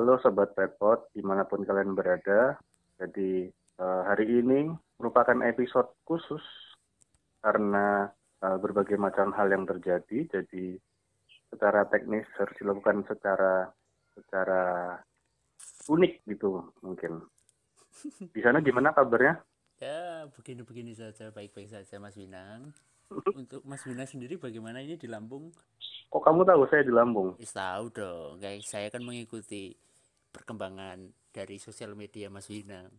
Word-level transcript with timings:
halo 0.00 0.16
Sobat 0.24 0.56
Pepot, 0.56 1.12
di 1.12 1.20
mana 1.20 1.44
pun 1.44 1.60
kalian 1.60 1.92
berada. 1.92 2.56
Jadi 2.96 3.52
eh, 3.52 4.02
hari 4.08 4.32
ini 4.32 4.72
merupakan 4.96 5.36
episode 5.44 5.92
khusus 6.08 6.40
karena 7.44 8.08
eh, 8.40 8.56
berbagai 8.56 8.96
macam 8.96 9.28
hal 9.36 9.52
yang 9.52 9.68
terjadi. 9.68 10.24
Jadi 10.24 10.72
secara 11.52 11.84
teknis 11.92 12.24
harus 12.40 12.56
dilakukan 12.56 13.04
secara 13.12 13.68
secara 14.16 14.96
unik 15.92 16.24
gitu 16.32 16.64
mungkin. 16.80 17.20
Di 18.32 18.40
sana 18.40 18.64
gimana 18.64 18.96
kabarnya? 18.96 19.36
Ya, 19.84 20.24
begini-begini 20.32 20.96
saja, 20.96 21.28
baik-baik 21.28 21.68
saja 21.76 22.00
Mas 22.00 22.16
Winang. 22.16 22.72
Untuk 23.36 23.60
Mas 23.68 23.84
Winang 23.84 24.08
sendiri 24.08 24.40
bagaimana 24.40 24.80
ini 24.80 24.96
di 24.96 25.04
Lampung? 25.04 25.52
Kok 26.08 26.24
kamu 26.24 26.48
tahu 26.48 26.64
saya 26.72 26.88
di 26.88 26.92
Lampung? 26.96 27.36
Tahu 27.36 27.84
dong, 27.92 28.40
guys. 28.40 28.64
Saya 28.64 28.88
kan 28.88 29.04
mengikuti 29.04 29.76
perkembangan 30.30 31.10
dari 31.30 31.58
sosial 31.58 31.94
media 31.94 32.30
Mas 32.30 32.50
Winang. 32.50 32.90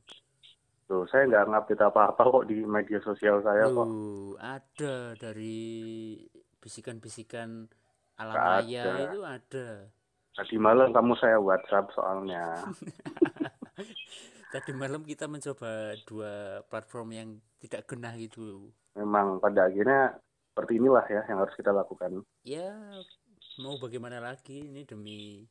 Tuh, 0.88 1.08
saya 1.08 1.24
nggak 1.28 1.48
ngupdate 1.48 1.84
apa-apa 1.88 2.22
kok 2.22 2.46
di 2.52 2.68
media 2.68 3.00
sosial 3.00 3.40
saya 3.44 3.72
kok. 3.72 3.88
Tuh, 3.88 4.36
ada 4.44 5.16
dari 5.16 6.20
bisikan-bisikan 6.60 7.66
alam 8.20 8.36
Nggak 8.36 8.46
maya 8.46 8.84
ada. 8.84 9.04
itu 9.08 9.20
ada. 9.24 9.68
Tadi 10.32 10.56
malam 10.60 10.92
kamu 10.96 11.14
saya 11.20 11.38
WhatsApp 11.40 11.92
soalnya. 11.96 12.60
Tadi 14.54 14.72
malam 14.76 15.08
kita 15.08 15.32
mencoba 15.32 15.96
dua 16.04 16.60
platform 16.68 17.08
yang 17.16 17.30
tidak 17.64 17.88
genah 17.88 18.16
itu. 18.16 18.68
Memang 19.00 19.40
pada 19.40 19.72
akhirnya 19.72 20.20
seperti 20.52 20.76
inilah 20.76 21.08
ya 21.08 21.24
yang 21.32 21.40
harus 21.40 21.56
kita 21.56 21.72
lakukan. 21.72 22.20
Ya, 22.44 22.76
mau 23.64 23.80
bagaimana 23.80 24.20
lagi 24.20 24.68
ini 24.68 24.84
demi 24.84 25.48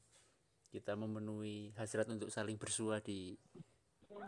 kita 0.71 0.95
memenuhi 0.95 1.75
hasrat 1.75 2.07
untuk 2.09 2.31
saling 2.31 2.57
bersua 2.57 3.03
di 3.03 3.35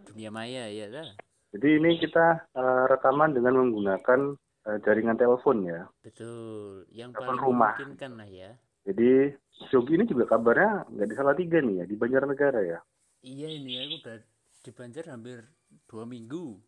dunia 0.06 0.30
maya 0.34 0.66
ya 0.68 0.90
dah. 0.90 1.08
Jadi 1.52 1.68
ini 1.78 1.90
kita 2.00 2.48
eh, 2.50 2.84
rekaman 2.90 3.36
dengan 3.36 3.60
menggunakan 3.62 4.20
eh, 4.66 4.78
jaringan 4.84 5.16
telepon 5.16 5.56
ya. 5.64 5.86
Betul, 6.02 6.86
yang 6.90 7.10
Telepon 7.14 7.38
paling 7.38 7.42
rumah. 7.46 7.72
memungkinkan 7.76 8.12
lah 8.18 8.28
ya. 8.28 8.50
Jadi 8.82 9.30
Jogi 9.70 9.94
ini 9.94 10.04
juga 10.10 10.26
kabarnya 10.26 10.90
nggak 10.90 11.08
di 11.08 11.14
Salatiga 11.14 11.58
nih 11.62 11.74
ya, 11.80 11.84
di 11.86 11.94
Banjarnegara 11.94 12.60
ya. 12.66 12.78
Iya 13.22 13.48
ini 13.54 13.72
aku 13.78 13.94
udah 14.02 14.18
di 14.62 14.70
Banjar 14.74 15.04
hampir 15.14 15.38
dua 15.86 16.02
minggu. 16.02 16.58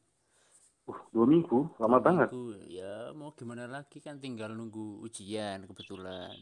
Uh, 0.84 1.00
dua 1.10 1.24
minggu, 1.26 1.72
lama 1.80 1.96
Dua 1.96 2.04
banget. 2.06 2.28
minggu. 2.28 2.44
Ya 2.68 3.10
mau 3.16 3.32
gimana 3.34 3.64
lagi 3.66 3.98
kan 4.04 4.20
tinggal 4.20 4.52
nunggu 4.54 5.00
ujian 5.02 5.64
kebetulan. 5.66 6.36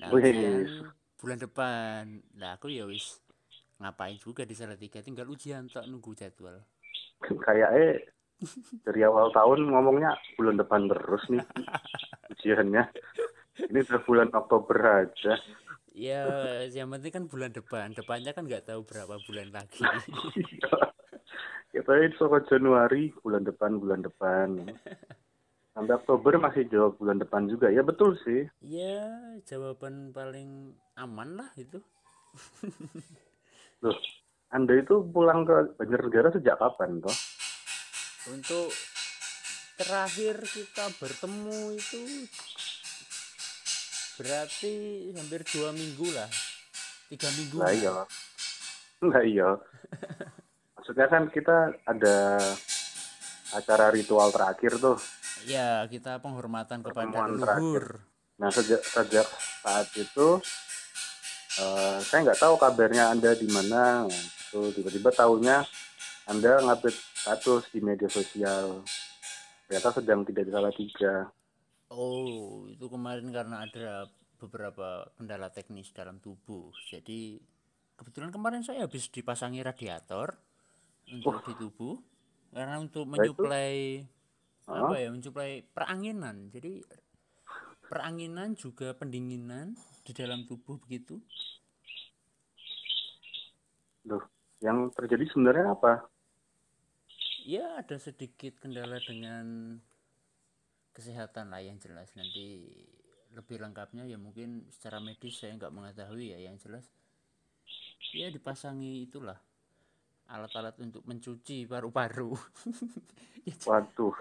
Nah 0.00 0.08
ujian 0.10 0.88
bulan 1.18 1.38
depan. 1.42 2.22
Nah 2.38 2.56
aku 2.56 2.70
ya 2.70 2.86
wis 2.86 3.18
ngapain 3.78 4.18
juga 4.18 4.42
di 4.46 4.54
Salatiga 4.54 5.02
tinggal 5.02 5.26
ujian 5.26 5.66
tak 5.66 5.86
nunggu 5.90 6.14
jadwal. 6.14 6.62
Kayak 7.46 7.70
eh 7.74 7.94
dari 8.86 9.02
awal 9.02 9.34
tahun 9.34 9.66
ngomongnya 9.66 10.14
bulan 10.38 10.56
depan 10.56 10.86
terus 10.86 11.22
nih 11.28 11.42
ujiannya. 12.38 12.84
Ini 13.58 13.78
udah 13.90 14.00
bulan 14.06 14.30
Oktober 14.30 14.78
aja. 14.78 15.34
Ya, 15.90 16.62
yang 16.70 16.94
penting 16.94 17.10
kan 17.10 17.24
bulan 17.26 17.50
depan. 17.50 17.90
Depannya 17.90 18.30
kan 18.30 18.46
nggak 18.46 18.70
tahu 18.70 18.86
berapa 18.86 19.18
bulan 19.26 19.50
lagi. 19.50 19.82
Kita 21.74 21.90
ini 21.98 22.14
soal 22.14 22.46
Januari, 22.46 23.10
bulan 23.18 23.42
depan, 23.42 23.82
bulan 23.82 24.06
depan. 24.06 24.48
Sampai 25.78 25.94
Oktober 25.94 26.42
masih 26.42 26.66
jawab 26.66 26.98
bulan 26.98 27.22
depan 27.22 27.46
juga. 27.46 27.70
Ya 27.70 27.86
betul 27.86 28.18
sih. 28.26 28.50
Ya, 28.58 29.06
jawaban 29.46 30.10
paling 30.10 30.74
aman 30.98 31.38
lah 31.38 31.54
itu. 31.54 31.78
Loh, 33.86 33.94
Anda 34.50 34.74
itu 34.74 35.06
pulang 35.14 35.46
ke 35.46 35.78
Banjarnegara 35.78 36.34
sejak 36.34 36.58
kapan 36.58 36.98
toh? 36.98 37.14
Untuk 38.34 38.74
terakhir 39.78 40.42
kita 40.50 40.90
bertemu 40.98 41.70
itu 41.78 42.26
berarti 44.18 44.74
hampir 45.14 45.46
dua 45.46 45.70
minggu 45.70 46.10
lah. 46.10 46.26
Tiga 47.06 47.30
minggu. 47.38 47.54
Lah 47.54 47.70
iya. 47.70 47.90
Lah 49.06 49.22
iya. 49.22 49.48
Maksudnya 50.74 51.06
kan 51.06 51.30
kita 51.30 51.70
ada 51.86 52.42
acara 53.54 53.94
ritual 53.94 54.34
terakhir 54.34 54.74
tuh. 54.82 54.98
Ya, 55.46 55.86
kita 55.86 56.18
penghormatan 56.18 56.82
kepada 56.82 57.28
leluhur. 57.28 58.02
Nah 58.38 58.50
sejak 58.54 58.82
sejak 58.86 59.26
saat 59.66 59.90
itu 59.98 60.38
eh, 61.58 61.98
saya 62.06 62.20
nggak 62.22 62.40
tahu 62.40 62.54
kabarnya 62.54 63.10
Anda 63.10 63.34
di 63.34 63.50
mana. 63.50 64.06
Tuh 64.48 64.70
tiba-tiba 64.72 65.10
tahunya 65.10 65.66
Anda 66.30 66.62
ngupdate 66.62 66.98
status 67.22 67.70
di 67.74 67.82
media 67.82 68.06
sosial. 68.06 68.86
Ternyata 69.66 70.00
sedang 70.00 70.24
tidak 70.24 70.48
di 70.48 70.52
Salatiga. 70.54 71.28
Oh, 71.92 72.68
itu 72.68 72.86
kemarin 72.88 73.28
karena 73.32 73.64
ada 73.64 74.08
beberapa 74.38 75.08
kendala 75.18 75.50
teknis 75.50 75.90
dalam 75.92 76.22
tubuh. 76.22 76.70
Jadi 76.88 77.42
kebetulan 77.98 78.30
kemarin 78.30 78.62
saya 78.62 78.86
habis 78.86 79.10
dipasangi 79.10 79.60
radiator 79.60 80.38
untuk 81.10 81.42
di 81.42 81.54
tubuh 81.58 81.98
karena 82.54 82.78
untuk 82.78 83.04
itu? 83.08 83.12
menyuplai? 83.12 84.06
Apa 84.68 84.94
ya, 85.00 85.08
menyuplai 85.08 85.64
peranginan. 85.72 86.52
Jadi 86.52 86.84
peranginan 87.88 88.52
juga 88.52 88.92
pendinginan 88.92 89.72
di 90.04 90.12
dalam 90.12 90.44
tubuh 90.44 90.76
begitu. 90.76 91.16
Loh, 94.04 94.24
yang 94.60 94.92
terjadi 94.92 95.24
sebenarnya 95.32 95.72
apa? 95.72 96.04
Ya, 97.48 97.80
ada 97.80 97.96
sedikit 97.96 98.60
kendala 98.60 99.00
dengan 99.00 99.80
kesehatan 100.92 101.54
lah 101.54 101.62
yang 101.62 101.78
jelas 101.78 102.10
nanti 102.18 102.74
lebih 103.30 103.62
lengkapnya 103.62 104.02
ya 104.02 104.18
mungkin 104.18 104.66
secara 104.66 104.98
medis 104.98 105.38
saya 105.38 105.54
nggak 105.54 105.70
mengetahui 105.70 106.34
ya 106.34 106.42
yang 106.42 106.58
jelas 106.58 106.90
ya 108.10 108.26
dipasangi 108.34 109.06
itulah 109.06 109.38
alat-alat 110.34 110.76
untuk 110.86 111.02
mencuci 111.10 111.64
paru-paru 111.70 112.32
Ya, 113.48 113.54
j- 113.56 113.68
Waduh. 113.68 114.14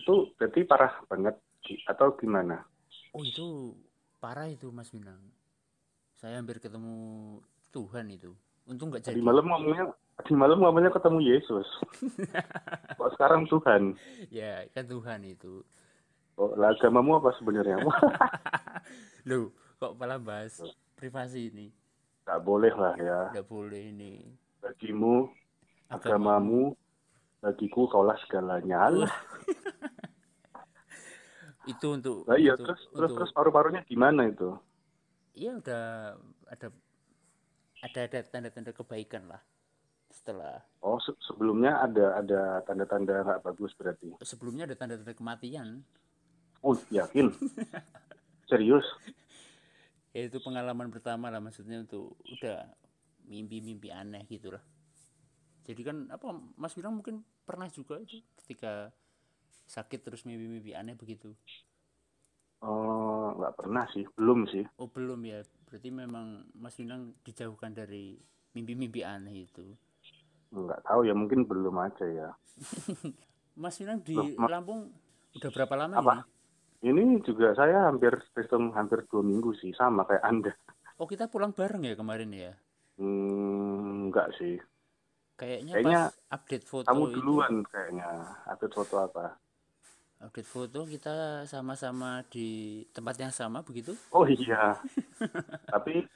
Itu 0.00 0.14
berarti 0.36 0.60
parah 0.70 0.92
banget 1.10 1.34
atau 1.92 2.08
gimana? 2.20 2.56
oh 3.16 3.22
itu 3.30 3.46
parah 4.22 4.48
itu 4.56 4.66
Mas 4.76 4.90
Minang 4.96 5.22
saya 6.20 6.40
hampir 6.40 6.58
ketemu 6.64 6.96
Tuhan 7.74 8.06
itu 8.16 8.32
untung 8.70 8.88
nggak 8.92 9.04
jadi 9.12 9.22
malam 9.22 9.44
ngomongnya 9.50 9.84
tadi 10.16 10.32
malam 10.34 10.58
ngomongnya 10.62 10.90
ketemu 10.94 11.18
Yesus. 11.22 11.66
Kok 12.98 13.10
sekarang 13.16 13.42
Tuhan? 13.52 13.82
ya 14.30 14.66
kan 14.74 14.84
Tuhan 14.88 15.20
itu 15.26 15.64
Oh, 16.36 16.52
lah 16.60 16.68
agamamu 16.76 17.16
apa 17.16 17.32
sebenarnya? 17.40 17.80
Loh 19.28 19.52
kok 19.76 19.92
malah 20.00 20.16
bahas 20.16 20.64
privasi 20.96 21.52
ini 21.52 21.66
nggak 22.24 22.40
boleh 22.48 22.72
lah 22.82 22.94
ya. 23.08 23.18
nggak 23.30 23.46
boleh 23.52 23.82
ini 23.92 24.12
Bagimu, 24.66 25.30
agamamu, 25.86 26.74
bagiku 27.38 27.86
kaulah 27.86 28.18
segalanya. 28.26 28.90
Alah. 28.90 29.14
itu 31.72 31.86
untuk 31.86 32.26
Lah 32.26 32.34
iya, 32.38 32.58
untuk, 32.58 32.66
terus 32.66 32.80
terus 32.90 33.10
untuk 33.10 33.16
terus 33.22 33.30
paru-parunya 33.30 33.82
gimana 33.86 34.26
itu? 34.26 34.58
ya 35.36 35.52
udah 35.60 36.16
ada 36.50 36.66
ada 37.84 37.98
ada 38.08 38.18
tanda-tanda 38.32 38.72
kebaikan 38.74 39.28
lah 39.30 39.42
setelah 40.10 40.64
Oh, 40.82 40.98
se- 41.02 41.18
sebelumnya 41.26 41.82
ada 41.82 42.22
ada 42.22 42.62
tanda-tanda 42.66 43.22
nggak 43.26 43.42
bagus 43.42 43.74
berarti. 43.74 44.14
sebelumnya 44.22 44.66
ada 44.70 44.78
tanda-tanda 44.78 45.14
kematian 45.14 45.82
Oh, 46.62 46.74
yakin? 46.90 47.30
Serius? 48.50 48.86
ya 50.16 50.24
itu 50.24 50.40
pengalaman 50.40 50.88
pertama 50.88 51.28
lah 51.28 51.42
maksudnya 51.42 51.84
untuk 51.84 52.16
udah 52.32 52.64
mimpi-mimpi 53.32 53.88
aneh 54.02 54.22
gitu 54.32 54.48
lah 54.54 54.64
jadi 55.66 55.80
kan 55.82 55.96
apa 56.14 56.26
Mas 56.56 56.74
bilang 56.78 56.94
mungkin 56.98 57.20
pernah 57.46 57.66
juga 57.68 57.98
itu 57.98 58.22
ketika 58.44 58.90
sakit 59.68 60.00
terus 60.06 60.22
mimpi-mimpi 60.28 60.72
aneh 60.76 60.94
begitu 60.98 61.34
Oh, 62.70 63.24
nggak 63.38 63.56
pernah 63.58 63.84
sih, 63.94 64.04
belum 64.16 64.40
sih. 64.52 64.64
oh 64.80 64.88
belum 64.94 65.20
ya 65.32 65.38
berarti 65.68 65.88
memang 66.02 66.26
Mas 66.62 66.76
Winang 66.80 67.02
dijauhkan 67.26 67.72
dari 67.80 68.04
mimpi-mimpi 68.56 69.00
aneh 69.14 69.36
itu 69.48 69.66
Nggak 70.60 70.80
tahu 70.86 71.00
ya, 71.08 71.14
mungkin 71.20 71.40
belum 71.50 71.76
aja 71.86 72.06
ya. 72.18 72.28
Mas 73.62 73.76
Winang 73.80 74.00
di 74.08 74.16
Loh, 74.16 74.30
Ma- 74.36 74.50
Lampung 74.50 74.80
udah 75.36 75.50
berapa 75.54 75.74
lama 75.76 75.96
Apa? 76.00 76.14
ini? 76.14 76.20
Ini 76.90 77.04
juga 77.28 77.48
saya 77.60 77.78
hampir 77.88 78.14
hitung 78.36 78.66
hampir 78.78 79.00
dua 79.10 79.22
minggu 79.30 79.50
sih, 79.60 79.72
sama 79.80 80.02
kayak 80.08 80.24
Anda. 80.30 80.52
Oh 81.00 81.06
kita 81.12 81.24
pulang 81.32 81.52
bareng 81.58 81.82
ya 81.88 81.94
kemarin 82.00 82.30
ya? 82.42 82.52
Hmm, 82.96 84.08
enggak 84.08 84.28
sih. 84.40 84.56
Kayaknya, 85.36 85.72
Kayaknya 85.76 86.00
pas 86.08 86.16
update 86.32 86.64
foto 86.64 86.86
Kamu 86.88 87.02
itu 87.12 87.14
duluan 87.20 87.54
kayaknya. 87.68 88.08
Update 88.48 88.74
foto 88.74 88.94
apa? 89.04 89.36
update 90.16 90.48
foto 90.48 90.80
kita 90.88 91.44
sama-sama 91.44 92.24
di 92.32 92.80
tempat 92.96 93.14
yang 93.20 93.32
sama 93.32 93.60
begitu 93.60 93.92
Oh 94.16 94.24
iya. 94.24 94.80
Tapi 95.72 96.08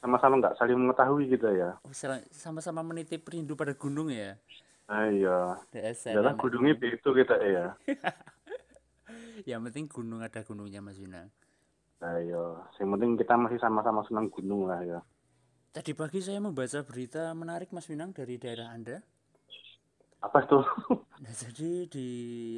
sama-sama 0.00 0.40
nggak 0.40 0.56
saling 0.56 0.78
mengetahui 0.80 1.28
gitu 1.36 1.48
ya. 1.52 1.76
Oh, 1.84 1.92
sama-sama 2.32 2.80
menitip 2.80 3.22
rindu 3.28 3.52
pada 3.54 3.76
gunung 3.76 4.08
ya 4.08 4.40
Ah, 4.88 5.08
iya. 5.12 5.60
dasar 5.68 6.16
Dalam 6.16 6.32
anak 6.32 6.42
gunung 6.42 6.64
itu 6.68 6.84
itu 6.96 7.08
kita 7.12 7.34
ya. 7.44 7.66
yang 9.50 9.60
penting 9.68 9.84
gunung 9.90 10.20
ada 10.24 10.40
gunungnya 10.44 10.80
Mas 10.80 10.96
Winang 10.96 11.28
Nah, 12.02 12.18
iya. 12.18 12.44
Yang 12.82 12.88
penting 12.98 13.10
kita 13.20 13.34
masih 13.38 13.58
sama-sama 13.62 14.02
senang 14.08 14.26
gunung 14.26 14.66
lah 14.66 14.80
ya. 14.82 14.98
Tadi 15.72 15.96
pagi 15.96 16.20
saya 16.20 16.38
membaca 16.38 16.84
berita 16.84 17.32
menarik 17.32 17.72
Mas 17.72 17.88
Winang 17.88 18.12
dari 18.12 18.36
daerah 18.36 18.72
Anda 18.76 19.00
Apa 20.22 20.38
itu? 20.46 20.58
Nah, 21.18 21.32
jadi 21.34 21.90
di 21.90 22.08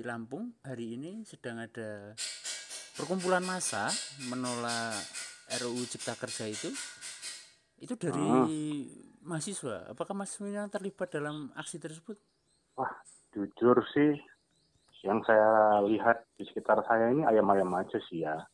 Lampung 0.04 0.52
hari 0.60 1.00
ini 1.00 1.24
sedang 1.24 1.56
ada 1.64 2.12
perkumpulan 2.92 3.40
massa 3.40 3.88
menolak 4.28 4.92
RUU 5.64 5.88
Cipta 5.88 6.12
Kerja 6.12 6.44
itu. 6.44 6.68
Itu 7.80 7.96
dari 7.96 8.20
Ah. 8.20 8.44
mahasiswa. 9.24 9.88
Apakah 9.88 10.12
Mas 10.12 10.36
Winang 10.36 10.68
terlibat 10.68 11.08
dalam 11.08 11.56
aksi 11.56 11.80
tersebut? 11.80 12.20
Wah, 12.76 12.92
jujur 13.32 13.80
sih 13.96 14.12
yang 15.00 15.24
saya 15.24 15.80
lihat 15.88 16.24
di 16.36 16.44
sekitar 16.44 16.84
saya 16.84 17.12
ini 17.16 17.24
ayam-ayam 17.24 17.72
aja 17.80 17.96
sih 18.12 18.28
ya. 18.28 18.44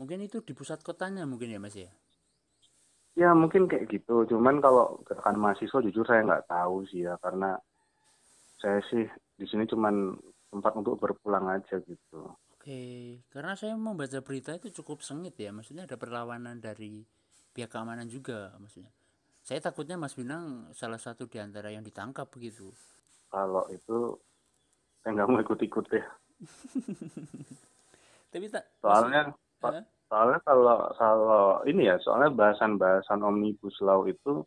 Mungkin 0.00 0.24
itu 0.24 0.40
di 0.40 0.56
pusat 0.56 0.80
kotanya 0.80 1.28
mungkin 1.28 1.52
ya 1.52 1.60
Mas 1.60 1.76
ya. 1.76 1.92
Ya 3.16 3.32
mungkin 3.32 3.64
kayak 3.64 3.88
gitu. 3.88 4.28
Cuman 4.28 4.60
kalau 4.60 5.00
gerakan 5.08 5.40
mahasiswa 5.40 5.80
jujur 5.80 6.04
saya 6.04 6.20
nggak 6.20 6.52
tahu 6.52 6.84
sih 6.92 7.08
ya 7.08 7.16
karena 7.24 7.56
saya 8.60 8.80
sih 8.92 9.08
di 9.36 9.46
sini 9.48 9.64
cuman 9.64 10.12
tempat 10.52 10.72
untuk 10.76 11.00
berpulang 11.00 11.48
aja 11.48 11.80
gitu. 11.80 12.28
Oke, 12.56 13.22
karena 13.32 13.56
saya 13.56 13.72
membaca 13.78 14.20
berita 14.20 14.52
itu 14.52 14.68
cukup 14.82 15.00
sengit 15.00 15.32
ya. 15.40 15.48
Maksudnya 15.48 15.88
ada 15.88 15.96
perlawanan 15.96 16.60
dari 16.60 17.00
pihak 17.56 17.72
keamanan 17.72 18.04
juga 18.04 18.52
maksudnya. 18.60 18.92
Saya 19.40 19.62
takutnya 19.62 19.96
Mas 19.96 20.18
Winang 20.18 20.74
salah 20.74 20.98
satu 20.98 21.24
di 21.30 21.38
antara 21.40 21.72
yang 21.72 21.86
ditangkap 21.86 22.28
begitu. 22.28 22.68
Kalau 23.32 23.64
itu 23.72 24.18
saya 25.00 25.22
nggak 25.22 25.28
mau 25.30 25.40
ikut-ikut 25.40 25.84
deh. 25.88 26.04
Tapi 28.34 28.44
tak 28.52 28.64
Soalnya 28.82 29.32
Hah? 29.64 29.95
Soalnya 30.06 30.38
kalau 30.46 30.78
kalau 30.94 31.44
ini 31.66 31.90
ya 31.90 31.96
soalnya 32.02 32.30
bahasan-bahasan 32.30 33.20
omnibus 33.22 33.76
law 33.82 34.06
itu 34.06 34.46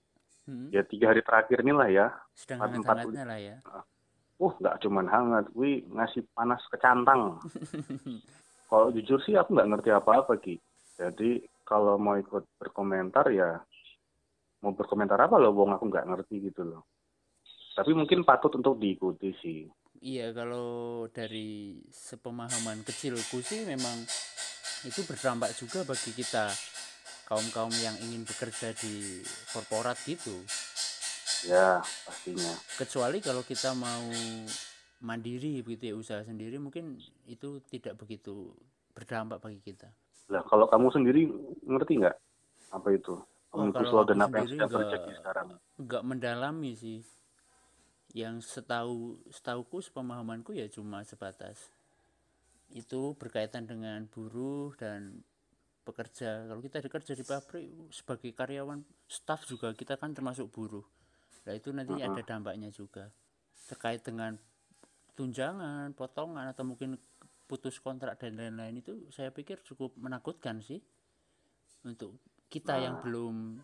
Hmm, 0.50 0.74
ya 0.74 0.82
tiga 0.82 1.14
hari 1.14 1.22
terakhir 1.22 1.62
inilah 1.62 1.90
ya. 1.94 2.08
sedang 2.34 2.58
empat- 2.82 3.06
hangat-hangatnya 3.06 3.24
lah 3.30 3.38
ya. 3.38 3.56
Uh 4.42 4.50
nggak 4.58 4.82
cuman 4.82 5.06
hangat, 5.06 5.46
wih 5.54 5.86
ngasih 5.94 6.26
panas 6.34 6.58
ke 6.74 6.82
cantang. 6.82 7.38
kalau 8.72 8.90
jujur 8.90 9.22
sih 9.22 9.38
aku 9.38 9.54
nggak 9.54 9.70
ngerti 9.70 9.90
apa-apa 9.94 10.34
ki. 10.42 10.58
Jadi 10.98 11.46
kalau 11.70 12.02
mau 12.02 12.18
ikut 12.18 12.50
berkomentar 12.58 13.30
ya 13.30 13.62
mau 14.66 14.74
berkomentar 14.74 15.22
apa 15.22 15.38
loh, 15.38 15.54
wong 15.54 15.76
aku 15.78 15.86
nggak 15.86 16.08
ngerti 16.10 16.50
gitu 16.50 16.66
loh. 16.66 16.82
Tapi 17.78 17.94
mungkin 17.94 18.26
patut 18.26 18.52
untuk 18.58 18.76
diikuti 18.82 19.30
sih. 19.40 19.70
Iya, 20.00 20.32
kalau 20.32 21.06
dari 21.12 21.80
sepemahaman 21.92 22.88
kecilku 22.88 23.44
sih 23.44 23.68
memang 23.68 24.08
itu 24.86 25.04
berdampak 25.04 25.52
juga 25.54 25.84
bagi 25.84 26.12
kita 26.12 26.48
kaum-kaum 27.26 27.72
yang 27.78 27.96
ingin 28.00 28.24
bekerja 28.24 28.74
di 28.74 29.20
korporat 29.52 30.00
gitu. 30.04 30.34
Ya 31.46 31.80
pastinya. 32.04 32.54
Kecuali 32.76 33.20
kalau 33.20 33.44
kita 33.44 33.72
mau 33.74 34.04
mandiri 35.00 35.64
begitu 35.64 35.92
ya 35.92 35.96
usaha 35.96 36.22
sendiri 36.22 36.60
mungkin 36.60 37.00
itu 37.24 37.64
tidak 37.68 37.96
begitu 37.96 38.52
berdampak 38.92 39.40
bagi 39.40 39.60
kita. 39.62 39.88
Lah 40.28 40.44
kalau 40.44 40.68
kamu 40.68 40.88
sendiri 40.92 41.22
ngerti 41.64 42.04
nggak 42.04 42.16
apa 42.72 42.90
itu 42.92 43.16
Oh, 43.50 43.66
omnibus 43.66 43.90
law 43.90 44.06
dan 44.06 44.22
apa 44.22 44.46
yang 44.46 44.48
sedang 44.48 44.70
nggak- 44.70 44.78
terjadi 44.94 45.12
sekarang? 45.18 45.48
Enggak 45.74 46.04
mendalami 46.06 46.72
sih. 46.78 47.02
Yang 48.14 48.46
setahu 48.46 49.18
setauku 49.30 49.82
sepemahamanku 49.82 50.54
ya 50.54 50.70
cuma 50.70 51.02
sebatas 51.02 51.58
itu 52.74 53.18
berkaitan 53.18 53.66
dengan 53.66 54.06
buruh 54.06 54.74
dan 54.78 55.26
pekerja. 55.82 56.46
Kalau 56.46 56.62
kita 56.62 56.86
bekerja 56.86 57.14
di 57.18 57.26
pabrik 57.26 57.66
sebagai 57.90 58.32
karyawan, 58.38 58.86
staff 59.10 59.50
juga 59.50 59.74
kita 59.74 59.98
kan 59.98 60.14
termasuk 60.14 60.54
buruh. 60.54 60.86
Nah 61.50 61.54
itu 61.58 61.74
nanti 61.74 61.98
ada 61.98 62.22
dampaknya 62.22 62.70
juga 62.70 63.10
terkait 63.66 64.06
dengan 64.06 64.38
tunjangan, 65.18 65.94
potongan 65.98 66.54
atau 66.54 66.64
mungkin 66.64 66.98
putus 67.50 67.82
kontrak 67.82 68.22
dan 68.22 68.38
lain-lain 68.38 68.86
itu 68.86 69.10
saya 69.10 69.34
pikir 69.34 69.66
cukup 69.66 69.98
menakutkan 69.98 70.62
sih 70.62 70.78
untuk 71.82 72.22
kita 72.46 72.78
yang 72.78 73.02
belum 73.02 73.58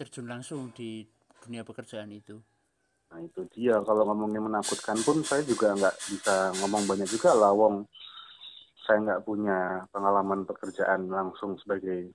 terjun 0.00 0.24
langsung 0.24 0.72
di 0.72 1.04
dunia 1.44 1.60
pekerjaan 1.64 2.08
itu. 2.08 2.40
Nah 3.12 3.20
itu 3.20 3.44
dia 3.52 3.80
kalau 3.84 4.08
ngomongnya 4.08 4.40
menakutkan 4.40 4.96
pun 5.04 5.20
saya 5.20 5.44
juga 5.44 5.76
nggak 5.76 5.96
bisa 6.08 6.52
ngomong 6.60 6.88
banyak 6.88 7.08
juga 7.08 7.36
lah 7.36 7.52
wong 7.52 7.84
saya 8.88 9.04
nggak 9.04 9.24
punya 9.28 9.84
pengalaman 9.92 10.48
pekerjaan 10.48 11.12
langsung 11.12 11.60
sebagai 11.60 12.08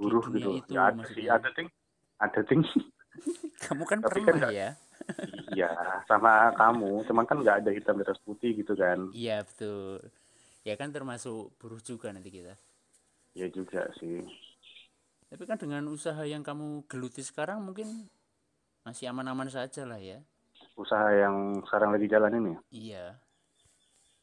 buruh 0.00 0.24
gitu. 0.32 0.56
itu 0.56 0.72
Ya 0.72 0.88
ada 0.88 1.04
sih, 1.12 1.28
ada 1.28 1.48
ting, 1.52 1.68
ada 2.16 2.40
ting. 2.48 2.64
Kamu 3.68 3.84
kan 3.84 4.00
Tapi 4.00 4.24
kan 4.24 4.24
pernah 4.24 4.40
nggak- 4.48 4.56
ya? 4.56 4.70
Iya, 5.52 5.70
sama 6.08 6.54
kamu, 6.56 7.04
cuman 7.04 7.24
kan 7.28 7.36
nggak 7.44 7.58
ada 7.60 7.70
hitam 7.76 8.00
di 8.00 8.04
atas 8.08 8.16
putih 8.24 8.56
gitu 8.56 8.72
kan. 8.72 9.12
Iya 9.12 9.44
betul. 9.44 10.00
Ya 10.64 10.74
kan 10.80 10.90
termasuk 10.96 11.52
buruh 11.60 11.82
juga 11.84 12.08
nanti 12.08 12.32
kita. 12.32 12.56
Ya 13.36 13.46
juga 13.52 13.92
sih. 14.00 14.24
Tapi 15.28 15.42
kan 15.44 15.60
dengan 15.60 15.84
usaha 15.92 16.24
yang 16.24 16.40
kamu 16.40 16.88
geluti 16.88 17.20
sekarang 17.20 17.60
mungkin 17.60 18.08
masih 18.80 19.12
aman-aman 19.12 19.50
saja 19.52 19.84
lah 19.84 20.00
ya. 20.00 20.24
Usaha 20.78 21.10
yang 21.12 21.60
sekarang 21.68 21.92
lagi 21.92 22.06
jalanin 22.08 22.44
ya. 22.54 22.58
Iya. 22.72 23.04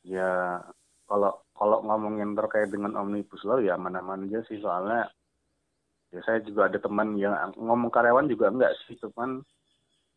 Ya 0.01 0.31
kalau 1.11 1.35
kalau 1.51 1.83
ngomongin 1.83 2.31
terkait 2.39 2.71
dengan 2.71 2.95
omnibus 2.95 3.43
law 3.43 3.59
ya 3.59 3.75
aman-aman 3.75 4.31
aja 4.31 4.39
sih 4.47 4.63
soalnya 4.63 5.11
ya 6.15 6.23
saya 6.23 6.39
juga 6.39 6.71
ada 6.71 6.79
teman 6.79 7.19
yang 7.19 7.35
ngomong 7.59 7.91
karyawan 7.91 8.31
juga 8.31 8.47
enggak 8.47 8.71
sih 8.87 8.95
cuman 9.03 9.43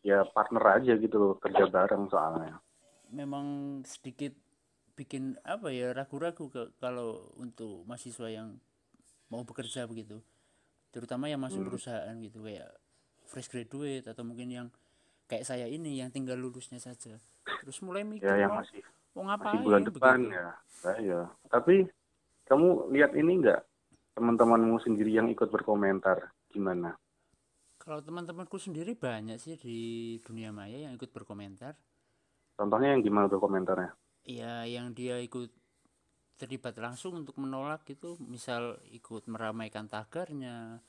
ya 0.07 0.23
partner 0.31 0.79
aja 0.79 0.95
gitu 0.95 1.15
loh 1.19 1.33
kerja 1.43 1.67
bareng 1.67 2.07
soalnya 2.07 2.63
Memang 3.11 3.79
sedikit 3.83 4.31
bikin 4.95 5.35
apa 5.43 5.69
ya 5.75 5.91
ragu-ragu 5.91 6.47
kalau 6.79 7.35
untuk 7.35 7.83
mahasiswa 7.83 8.31
yang 8.31 8.55
mau 9.27 9.43
bekerja 9.43 9.85
begitu. 9.85 10.23
Terutama 10.89 11.27
yang 11.27 11.43
masuk 11.43 11.67
perusahaan 11.67 12.15
gitu 12.23 12.39
kayak 12.41 12.71
fresh 13.27 13.51
graduate 13.51 14.07
atau 14.07 14.23
mungkin 14.23 14.47
yang 14.47 14.67
kayak 15.27 15.43
saya 15.43 15.67
ini 15.67 15.99
yang 15.99 16.09
tinggal 16.09 16.39
lulusnya 16.39 16.79
saja. 16.79 17.19
Terus 17.61 17.77
mulai 17.83 18.07
mikir 18.07 18.25
ya 18.25 18.47
yang 18.47 18.55
masih 18.55 18.81
mau 19.15 19.23
masih 19.39 19.57
ngapain 19.57 19.65
bulan 19.65 19.83
depan 19.87 20.19
begitu. 20.19 20.35
ya. 20.37 20.47
Nah, 20.85 20.97
ya 21.09 21.19
tapi 21.53 21.75
kamu 22.49 22.67
lihat 22.93 23.11
ini 23.21 23.31
enggak 23.41 23.61
teman-temanmu 24.15 24.77
sendiri 24.85 25.11
yang 25.17 25.27
ikut 25.33 25.49
berkomentar 25.55 26.17
gimana? 26.53 26.89
Kalau 27.83 27.99
teman-temanku 28.07 28.57
sendiri 28.65 28.93
banyak 28.99 29.37
sih 29.43 29.55
di 29.65 29.79
dunia 30.25 30.51
maya 30.51 30.77
yang 30.85 30.93
ikut 30.99 31.11
berkomentar. 31.15 31.73
contohnya 32.59 32.89
yang 32.93 33.01
gimana 33.07 33.27
berkomentarnya 33.31 33.91
Ya, 34.39 34.65
yang 34.65 34.87
dia 34.97 35.15
ikut 35.21 35.49
terlibat 36.41 36.75
langsung 36.85 37.13
untuk 37.21 37.35
menolak 37.43 37.81
gitu, 37.91 38.09
misal 38.35 38.81
ikut 38.99 39.23
meramaikan 39.33 39.85
tagarnya 39.87 40.81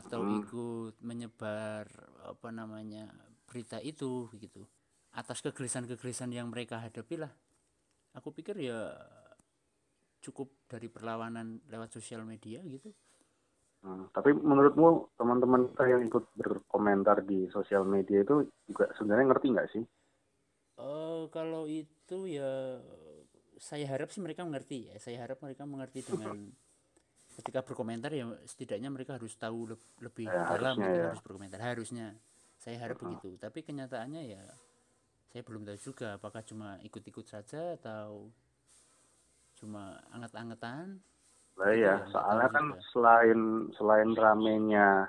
atau 0.00 0.20
ikut 0.38 0.94
menyebar 1.08 1.86
apa 2.32 2.48
namanya 2.60 3.04
berita 3.48 3.78
itu 3.92 4.28
gitu. 4.44 4.62
Atas 5.20 5.38
kegelisahan-kegelisahan 5.46 6.32
yang 6.38 6.48
mereka 6.52 6.76
hadapi 6.84 7.16
lah. 7.22 7.32
Aku 8.18 8.28
pikir 8.36 8.56
ya 8.68 8.78
cukup 10.24 10.48
dari 10.72 10.88
perlawanan 10.92 11.48
lewat 11.72 11.90
sosial 11.96 12.22
media 12.26 12.60
gitu. 12.74 12.90
Hmm, 13.84 14.02
tapi 14.16 14.30
menurutmu 14.50 14.88
teman-teman 15.18 15.62
kita 15.72 15.84
yang 15.92 16.02
ikut 16.08 16.24
berkomentar 16.40 17.16
di 17.30 17.38
sosial 17.56 17.84
media 17.94 18.18
itu 18.24 18.34
juga 18.68 18.84
sebenarnya 18.96 19.26
ngerti 19.32 19.46
nggak 19.54 19.68
sih 19.72 19.82
Oh, 20.78 21.28
kalau 21.34 21.64
itu 21.68 22.18
ya 22.36 22.50
saya 23.68 23.84
harap 23.92 24.08
sih 24.12 24.20
mereka 24.24 24.42
mengerti 24.48 24.78
ya. 24.92 24.94
Saya 25.00 25.24
harap 25.24 25.38
mereka 25.44 25.64
mengerti 25.64 26.00
dengan 26.10 26.52
ketika 27.38 27.60
berkomentar 27.66 28.10
ya 28.16 28.26
setidaknya 28.48 28.90
mereka 28.92 29.12
harus 29.20 29.34
tahu 29.36 29.60
leb- 29.76 29.90
lebih 30.00 30.28
Ya, 30.28 30.44
dalam 30.50 30.76
harusnya 30.76 30.86
gitu, 30.86 30.98
ya. 31.00 31.08
harus 31.08 31.20
berkomentar 31.24 31.60
harusnya. 31.62 32.16
Saya 32.60 32.76
harap 32.84 32.98
begitu. 33.04 33.36
Tapi 33.40 33.60
kenyataannya 33.66 34.22
ya 34.34 34.42
saya 35.30 35.42
belum 35.48 35.62
tahu 35.68 35.78
juga 35.88 36.08
apakah 36.18 36.42
cuma 36.50 36.68
ikut-ikut 36.88 37.26
saja 37.34 37.62
atau 37.78 38.08
cuma 39.58 39.84
anget-angetan. 40.14 40.86
Lah 41.58 41.72
Itu 41.74 41.84
ya, 41.84 41.94
soalnya 42.12 42.48
kan 42.56 42.64
juga. 42.64 42.78
selain 42.92 43.40
selain 43.76 44.10
ramenya 44.24 45.08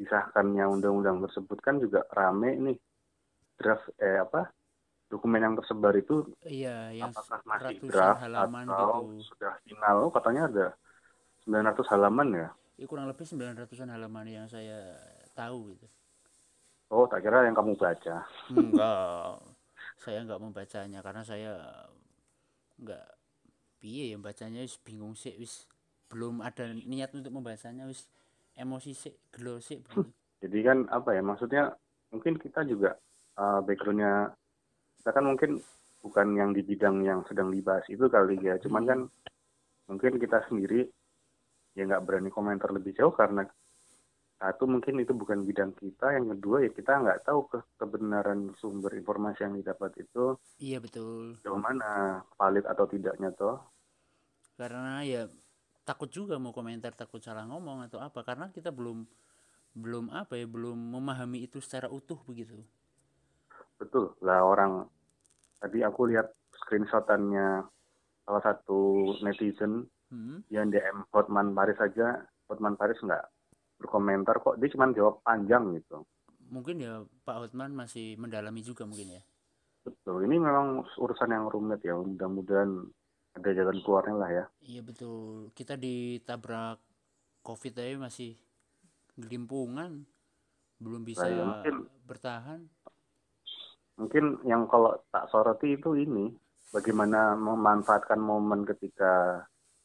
disahkannya 0.00 0.64
undang-undang 0.74 1.18
tersebut 1.26 1.58
kan 1.66 1.76
juga 1.84 2.00
rame 2.18 2.50
nih 2.66 2.76
draft 3.60 3.86
eh 4.06 4.18
apa 4.26 4.40
dokumen 5.12 5.42
yang 5.46 5.54
tersebar 5.58 5.94
itu 6.02 6.14
iya 6.56 6.74
yang 7.00 7.10
apakah 7.10 7.40
masih 7.50 7.76
draft 7.90 8.22
halaman 8.22 8.66
atau 8.70 8.90
gitu 9.00 9.22
sudah 9.28 9.52
final? 9.66 9.96
Oh, 10.08 10.12
katanya 10.16 10.42
ada 10.50 10.66
900 11.44 11.86
halaman 11.94 12.28
ya. 12.42 12.48
ya 12.80 12.86
kurang 12.90 13.06
lebih 13.10 13.26
900-an 13.30 13.90
halaman 13.94 14.26
yang 14.36 14.46
saya 14.54 14.78
tahu 15.38 15.58
gitu 15.74 15.86
Oh, 16.94 17.04
tak 17.10 17.20
kira 17.24 17.44
yang 17.46 17.56
kamu 17.58 17.72
baca. 17.82 18.14
enggak 18.52 19.40
saya 20.04 20.20
enggak 20.20 20.42
membacanya 20.44 21.00
karena 21.00 21.24
saya 21.24 21.52
enggak 22.76 23.04
piye 23.80 24.12
ya 24.12 24.20
bacanya 24.20 24.60
wis 24.60 24.76
bingung 24.84 25.16
sih 25.16 25.32
wis 25.40 25.64
belum 26.12 26.44
ada 26.44 26.68
niat 26.76 27.16
untuk 27.16 27.32
membacanya 27.32 27.88
wis 27.88 28.04
emosi 28.54 28.92
sih 28.92 29.14
gelo 29.32 29.58
sih 29.64 29.80
begitu. 29.80 30.12
Jadi 30.44 30.58
kan 30.60 30.78
apa 30.92 31.16
ya 31.16 31.24
maksudnya 31.24 31.72
mungkin 32.12 32.36
kita 32.36 32.68
juga 32.68 33.00
uh, 33.40 33.64
backgroundnya 33.64 34.36
kita 35.00 35.10
kan 35.10 35.24
mungkin 35.24 35.50
bukan 36.04 36.36
yang 36.36 36.52
di 36.52 36.60
bidang 36.60 37.00
yang 37.00 37.24
sedang 37.24 37.48
dibahas 37.48 37.88
itu 37.88 38.04
kali 38.12 38.36
ya. 38.44 38.60
Cuman 38.60 38.84
kan 38.84 39.00
mungkin 39.88 40.20
kita 40.20 40.44
sendiri 40.46 40.84
ya 41.74 41.82
nggak 41.88 42.04
berani 42.04 42.30
komentar 42.30 42.70
lebih 42.70 42.92
jauh 42.94 43.12
karena 43.16 43.48
satu 44.44 44.68
mungkin 44.68 45.00
itu 45.00 45.16
bukan 45.16 45.48
bidang 45.48 45.72
kita, 45.80 46.12
yang 46.12 46.28
kedua 46.36 46.68
ya 46.68 46.70
kita 46.70 47.00
nggak 47.00 47.24
tahu 47.24 47.48
ke 47.48 47.58
kebenaran 47.80 48.52
sumber 48.60 48.92
informasi 48.92 49.48
yang 49.48 49.56
didapat 49.56 50.04
itu 50.04 50.36
iya 50.60 50.76
betul. 50.76 51.40
jauh 51.40 51.56
mana 51.56 52.20
valid 52.36 52.68
atau 52.68 52.84
tidaknya 52.84 53.32
toh. 53.32 53.56
karena 54.54 55.02
ya 55.02 55.22
takut 55.84 56.08
juga 56.08 56.40
mau 56.40 56.50
komentar 56.50 56.96
takut 56.96 57.20
salah 57.20 57.44
ngomong 57.44 57.86
atau 57.86 58.00
apa. 58.00 58.24
Karena 58.24 58.48
kita 58.50 58.72
belum 58.72 59.04
belum 59.76 60.10
apa 60.10 60.40
ya 60.40 60.48
belum 60.48 60.96
memahami 60.96 61.44
itu 61.44 61.60
secara 61.60 61.92
utuh 61.92 62.18
begitu. 62.24 62.56
Betul. 63.76 64.16
Lah 64.24 64.42
orang 64.42 64.88
tadi 65.60 65.84
aku 65.84 66.08
lihat 66.08 66.32
screenshotannya 66.64 67.68
salah 68.24 68.42
satu 68.42 69.12
netizen 69.20 69.84
hmm? 70.08 70.48
yang 70.48 70.72
DM 70.72 71.04
Hotman 71.12 71.52
Paris 71.52 71.76
saja 71.76 72.24
Hotman 72.48 72.80
Paris 72.80 72.96
nggak 73.04 73.33
berkomentar 73.78 74.38
kok 74.40 74.56
dia 74.58 74.68
cuma 74.72 74.90
jawab 74.92 75.20
panjang 75.22 75.74
gitu. 75.76 76.04
Mungkin 76.50 76.76
ya 76.80 77.02
Pak 77.24 77.36
Hotman 77.40 77.74
masih 77.74 78.14
mendalami 78.20 78.60
juga 78.62 78.84
mungkin 78.86 79.18
ya. 79.18 79.22
Betul 79.84 80.24
ini 80.24 80.40
memang 80.40 80.80
urusan 80.96 81.30
yang 81.32 81.50
rumit 81.50 81.84
ya 81.84 81.96
mudah-mudahan 81.96 82.88
ada 83.34 83.50
jalan 83.50 83.78
keluarnya 83.82 84.14
lah 84.16 84.30
ya. 84.30 84.44
Iya 84.62 84.80
betul. 84.86 85.50
Kita 85.52 85.74
ditabrak 85.74 86.78
covid 87.42 87.74
aja 87.76 87.98
masih 87.98 88.38
gelimpungan 89.18 90.06
belum 90.78 91.02
bisa 91.02 91.26
ya 91.28 91.44
mungkin- 91.44 91.86
bertahan. 92.06 92.60
Mungkin 93.94 94.42
yang 94.42 94.66
kalau 94.66 94.98
tak 95.14 95.30
soroti 95.30 95.78
itu 95.78 95.94
ini 95.94 96.34
bagaimana 96.74 97.38
memanfaatkan 97.38 98.18
momen 98.18 98.66
ketika 98.66 99.44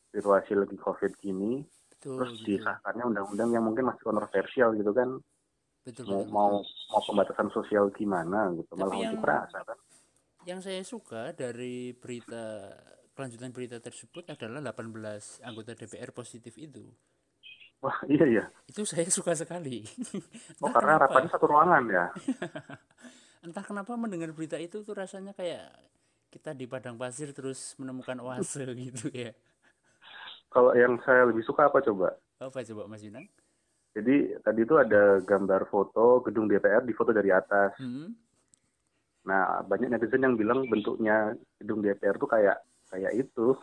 situasi 0.09 0.57
lagi 0.57 0.73
covid 0.81 1.13
gini 1.21 1.61
betul 1.99 2.15
terus 2.15 2.31
betul. 2.39 2.47
disahkannya 2.55 3.03
undang-undang 3.05 3.49
yang 3.51 3.61
mungkin 3.61 3.83
masih 3.85 3.99
kontroversial 4.01 4.71
gitu 4.71 4.95
kan. 4.95 5.19
Betul, 5.83 6.03
mau 6.05 6.15
betul, 6.15 6.31
mau 6.31 6.49
betul. 6.55 6.87
mau 6.87 7.01
pembatasan 7.03 7.47
sosial 7.51 7.91
gimana 7.91 8.55
gitu 8.55 8.71
malah 8.73 8.87
Tapi 8.89 8.99
unjuk 9.01 9.19
yang- 9.19 9.27
rasa 9.27 9.59
kan. 9.61 9.77
yang 10.43 10.59
saya 10.59 10.79
suka 10.81 11.35
dari 11.35 11.91
berita 11.91 12.71
kelanjutan 13.11 13.51
berita 13.51 13.77
tersebut 13.77 14.23
adalah 14.25 14.63
18 14.63 15.43
anggota 15.43 15.75
DPR 15.75 16.15
positif 16.15 16.55
itu. 16.55 16.87
Wah 17.79 17.99
iya 18.07 18.23
iya. 18.23 18.43
Itu 18.63 18.83
saya 18.83 19.07
suka 19.07 19.35
sekali. 19.35 19.83
Oh 20.63 20.71
karena 20.71 20.95
kenapa. 20.95 21.03
rapatnya 21.11 21.29
satu 21.31 21.45
ruangan 21.47 21.83
ya? 21.85 22.05
Entah 23.45 23.63
kenapa 23.63 23.95
mendengar 23.95 24.31
berita 24.31 24.55
itu 24.55 24.79
tuh 24.79 24.95
rasanya 24.95 25.31
kayak 25.31 25.67
kita 26.29 26.51
di 26.51 26.67
padang 26.67 26.95
pasir 26.95 27.31
terus 27.31 27.75
menemukan 27.75 28.19
oase 28.19 28.63
gitu 28.87 29.07
ya 29.09 29.31
kalau 30.49 30.73
yang 30.73 30.97
saya 31.05 31.29
lebih 31.29 31.45
suka 31.45 31.69
apa 31.69 31.81
coba? 31.81 32.13
Apa 32.41 32.61
coba 32.65 32.89
Mas 32.89 33.01
Yunang 33.05 33.25
jadi 33.89 34.37
tadi 34.45 34.63
itu 34.63 34.77
ada 34.77 35.17
gambar 35.25 35.65
foto 35.67 36.21
gedung 36.21 36.45
DPR 36.45 36.85
di 36.85 36.93
foto 36.93 37.11
dari 37.11 37.33
atas. 37.33 37.73
Hmm? 37.81 38.13
nah 39.19 39.61
banyak 39.61 39.91
netizen 39.91 40.23
yang 40.25 40.39
bilang 40.39 40.63
bentuknya 40.71 41.35
gedung 41.59 41.83
DPR 41.83 42.15
tuh 42.17 42.29
kayak 42.31 42.57
kayak 42.89 43.13
itu. 43.13 43.53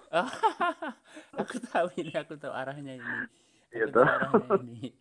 Aku 1.40 1.56
tahu 1.72 1.88
ini 1.98 2.12
aku 2.14 2.38
tahu 2.38 2.52
arahnya 2.54 2.94
ini. 3.00 3.16
Aku 3.72 3.74
Gitu. 3.74 3.98
tahu 3.98 4.34
arahnya 4.46 4.62
ini. 4.62 4.92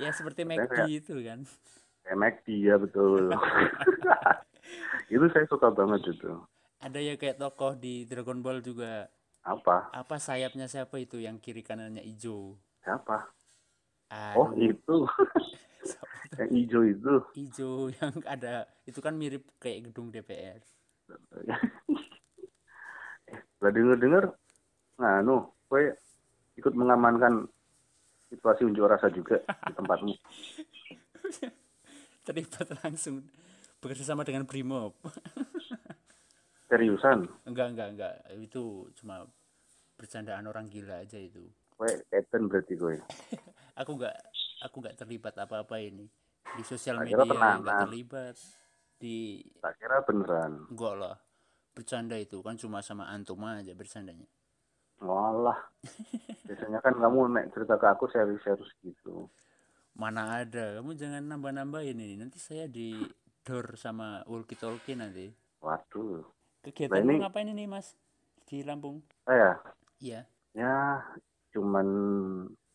Ya 0.00 0.10
seperti 0.10 0.42
McD 0.42 0.78
itu 0.88 1.14
kan. 1.22 1.46
Kayak 2.02 2.18
McD 2.18 2.46
ya 2.64 2.74
betul. 2.80 3.30
Itu 5.14 5.28
saya 5.30 5.46
suka 5.46 5.68
banget 5.70 6.16
itu. 6.16 6.32
Ada 6.80 6.98
ya 6.98 7.14
kayak 7.14 7.38
tokoh 7.38 7.76
di 7.76 8.08
Dragon 8.08 8.40
Ball 8.40 8.64
juga 8.64 9.06
apa? 9.44 9.76
Apa 10.00 10.16
sayapnya 10.20 10.66
siapa 10.72 10.96
itu? 11.00 11.16
Yang 11.26 11.36
kiri 11.44 11.62
kanannya 11.68 12.02
hijau 12.04 12.56
siapa? 12.84 13.16
Oh 14.36 14.48
Aduh, 14.52 14.58
itu. 14.58 14.96
Siapa 15.84 16.16
tuh? 16.32 16.36
yang 16.40 16.50
hijau 16.56 16.80
itu? 16.84 17.14
Hijau 17.36 17.72
yang 17.92 18.14
ada. 18.34 18.64
Itu 18.88 19.00
kan 19.04 19.14
mirip 19.20 19.44
kayak 19.62 19.92
gedung 19.92 20.08
DPR 20.14 20.60
eh 23.32 23.40
lah 23.62 23.70
denger 23.76 23.96
denger 24.00 24.24
nah 25.00 25.20
nu 25.26 25.36
gue 25.68 25.82
ikut 26.60 26.72
mengamankan 26.80 27.34
situasi 28.30 28.62
unjuk 28.68 28.86
rasa 28.88 29.08
juga 29.10 29.36
di 29.66 29.72
tempatmu. 29.74 30.12
Terlibat 32.26 32.68
langsung 32.80 33.24
bekerja 33.80 34.04
sama 34.14 34.24
dengan 34.24 34.48
Brimob 34.48 34.96
seriusan? 36.68 37.28
Enggak 37.44 37.74
enggak 37.74 37.88
enggak. 37.96 38.14
Itu 38.40 38.88
cuma 39.00 39.24
bercandaan 39.94 40.44
orang 40.48 40.66
gila 40.68 41.04
aja 41.04 41.18
itu. 41.20 41.44
Gue 41.74 41.90
Eten 42.14 42.46
berarti 42.46 42.78
gue 42.78 43.02
aku 43.80 43.98
enggak 43.98 44.16
aku 44.62 44.76
enggak 44.84 44.96
terlibat 44.98 45.34
apa-apa 45.36 45.76
ini. 45.80 46.06
Di 46.54 46.62
sosial 46.62 47.02
media 47.02 47.24
enggak 47.24 47.88
terlibat. 47.88 48.36
Di 48.98 49.42
tak 49.60 49.76
kira 49.80 50.02
beneran. 50.06 50.70
Enggak 50.70 50.94
lah. 50.96 51.16
Bercanda 51.74 52.14
itu 52.14 52.38
kan 52.38 52.54
cuma 52.54 52.80
sama 52.80 53.10
antum 53.10 53.42
aja 53.44 53.74
bercandanya. 53.74 54.26
Walah. 55.02 55.58
Biasanya 56.46 56.78
kan 56.78 56.94
kamu 56.94 57.18
naik 57.34 57.50
cerita 57.50 57.74
ke 57.76 57.86
aku 57.90 58.06
serius-serius 58.08 58.70
gitu. 58.86 59.26
Mana 59.98 60.42
ada. 60.42 60.78
Kamu 60.78 60.94
jangan 60.94 61.26
nambah-nambahin 61.26 61.98
ini. 61.98 62.14
Nanti 62.14 62.38
saya 62.38 62.70
di 62.70 62.94
dor 63.42 63.74
sama 63.74 64.22
walkie 64.30 64.54
talkie 64.54 64.94
nanti. 64.94 65.26
Waduh 65.58 66.43
kegiatan 66.64 67.04
ini- 67.04 67.20
ngapain 67.20 67.48
ini 67.52 67.68
mas? 67.68 67.92
Di 68.48 68.64
Lampung? 68.64 69.04
Saya? 69.28 69.60
Iya. 70.00 70.24
Ya 70.56 71.04
cuman 71.52 71.86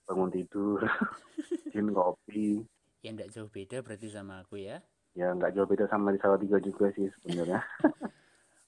bangun 0.06 0.30
tidur 0.30 0.80
bikin 1.70 1.90
kopi. 1.94 2.62
Ya 3.02 3.10
enggak 3.16 3.32
jauh 3.34 3.50
beda 3.50 3.82
berarti 3.82 4.08
sama 4.12 4.46
aku 4.46 4.62
ya. 4.62 4.82
Ya 5.18 5.34
nggak 5.34 5.58
jauh 5.58 5.66
beda 5.66 5.90
sama 5.90 6.14
di 6.14 6.20
Salatiga 6.22 6.62
juga 6.62 6.94
sih 6.94 7.10
sebenarnya. 7.20 7.62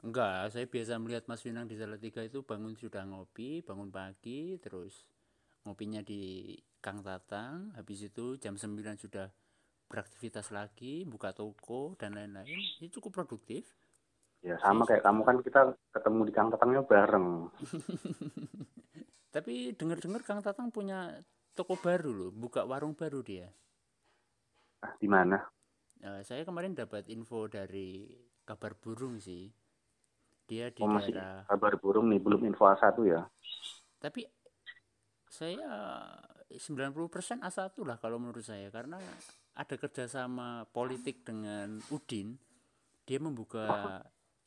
Enggak, 0.01 0.49
saya 0.49 0.65
biasa 0.65 0.97
melihat 0.97 1.29
Mas 1.29 1.45
Winang 1.45 1.69
di 1.69 1.77
Salatiga 1.77 2.25
itu 2.25 2.41
bangun 2.41 2.73
sudah 2.73 3.05
ngopi, 3.05 3.61
bangun 3.61 3.93
pagi, 3.93 4.57
terus 4.57 5.05
ngopinya 5.61 6.01
di 6.01 6.57
Kang 6.81 7.05
Tatang, 7.05 7.69
habis 7.77 8.01
itu 8.09 8.33
jam 8.41 8.57
9 8.57 8.97
sudah 8.97 9.29
beraktivitas 9.85 10.49
lagi, 10.49 11.05
buka 11.05 11.37
toko 11.37 11.93
dan 12.01 12.17
lain-lain. 12.17 12.49
Itu 12.81 12.97
cukup 12.97 13.21
produktif. 13.21 13.69
Ya 14.41 14.57
sama 14.57 14.89
kayak 14.89 15.05
kamu 15.05 15.21
kan 15.21 15.37
kita 15.45 15.61
ketemu 15.93 16.21
di 16.25 16.33
Kang 16.33 16.49
Tatangnya 16.49 16.81
bareng. 16.81 17.27
Tapi 19.35 19.71
dengar-dengar 19.77 20.21
Kang 20.25 20.41
Tatang 20.41 20.73
punya 20.73 21.21
toko 21.53 21.77
baru 21.77 22.11
loh, 22.11 22.31
buka 22.33 22.65
warung 22.65 22.97
baru 22.97 23.21
dia. 23.21 23.47
ah, 24.81 24.93
di 24.97 25.05
mana? 25.05 25.37
Eh, 26.01 26.25
saya 26.25 26.41
kemarin 26.41 26.73
dapat 26.73 27.05
info 27.13 27.45
dari 27.45 28.09
kabar 28.41 28.73
burung 28.73 29.21
sih. 29.21 29.53
Dia 30.49 30.73
di 30.73 30.81
oh 30.83 30.89
masih 30.89 31.13
daerah 31.15 31.45
kabar 31.45 31.77
burung 31.77 32.09
nih 32.09 32.19
belum 32.19 32.41
info 32.49 32.65
A1 32.65 32.97
ya? 33.05 33.21
Tapi 34.01 34.25
saya 35.29 35.63
90% 36.49 37.39
A1 37.39 37.71
lah 37.87 37.97
kalau 38.01 38.17
menurut 38.19 38.43
saya 38.43 38.67
karena 38.73 38.99
ada 39.55 39.75
kerjasama 39.77 40.65
politik 40.73 41.23
dengan 41.23 41.79
Udin. 41.93 42.35
Dia 43.05 43.21
membuka 43.21 44.01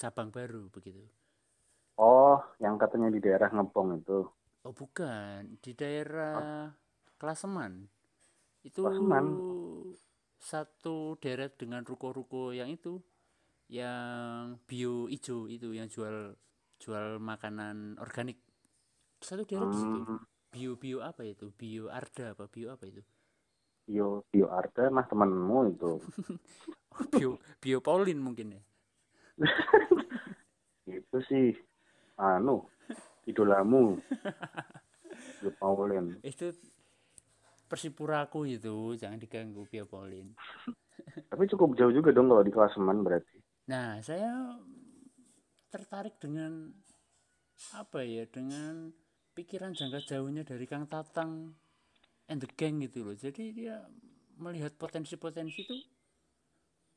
cabang 0.05 0.29
baru 0.29 0.69
begitu? 0.69 1.01
Oh 1.97 2.37
yang 2.61 2.77
katanya 2.77 3.09
di 3.09 3.25
daerah 3.25 3.49
Ngepong 3.49 4.05
itu. 4.05 4.29
Oh 4.69 4.75
bukan. 4.77 5.57
Di 5.65 5.73
daerah 5.73 6.69
Klaseman. 7.17 7.89
Itu 8.61 8.85
Klaseman? 8.85 9.27
satu 10.45 11.17
deret 11.25 11.57
dengan 11.57 11.81
ruko-ruko 11.89 12.53
yang 12.53 12.69
itu 12.69 13.01
yang 13.73 14.61
bio 14.69 15.09
ijo 15.09 15.49
itu 15.49 15.73
yang 15.73 15.89
jual 15.89 16.37
jual 16.77 17.17
makanan 17.17 17.97
organik. 17.97 18.37
Satu 19.25 19.49
deret 19.49 19.73
di 19.73 19.79
situ. 19.81 20.05
Hmm, 20.05 20.21
bio 20.53 20.77
bio 20.77 21.01
apa 21.01 21.25
itu? 21.25 21.49
Bio 21.57 21.89
arda 21.89 22.37
apa? 22.37 22.45
Bio 22.53 22.77
apa 22.77 22.85
itu? 22.85 23.01
Bio 23.89 24.25
Bio 24.29 24.49
Arda 24.53 24.89
mas 24.93 25.09
temenmu 25.09 25.59
itu. 25.73 25.93
Oh, 26.95 27.11
bio 27.11 27.43
bio 27.59 27.83
Pauline 27.83 28.23
mungkin 28.23 28.55
ya 28.55 28.63
itu 30.99 31.19
sih 31.29 31.57
anu 32.21 32.67
idolamu. 33.27 33.99
Philip 35.15 35.57
Paulin 35.63 36.07
itu 36.27 36.51
persipuraku 37.71 38.51
itu 38.51 38.99
jangan 38.99 39.19
diganggu 39.19 39.63
Pia 39.71 39.87
Paulin 39.87 40.35
tapi 41.31 41.47
cukup 41.51 41.79
jauh 41.79 41.95
juga 41.95 42.11
dong 42.11 42.31
kalau 42.31 42.43
di 42.43 42.53
klasemen 42.55 43.03
berarti. 43.03 43.39
Nah 43.71 43.99
saya 44.03 44.59
tertarik 45.71 46.19
dengan 46.23 46.71
apa 47.75 48.03
ya 48.03 48.27
dengan 48.31 48.91
pikiran 49.35 49.75
jangka 49.75 50.07
jauhnya 50.07 50.47
dari 50.47 50.67
Kang 50.67 50.87
Tatang 50.87 51.55
and 52.31 52.39
the 52.43 52.51
gang 52.55 52.79
gitu 52.83 53.03
loh. 53.03 53.17
Jadi 53.19 53.51
dia 53.55 53.83
melihat 54.39 54.75
potensi-potensi 54.75 55.63
itu 55.63 55.77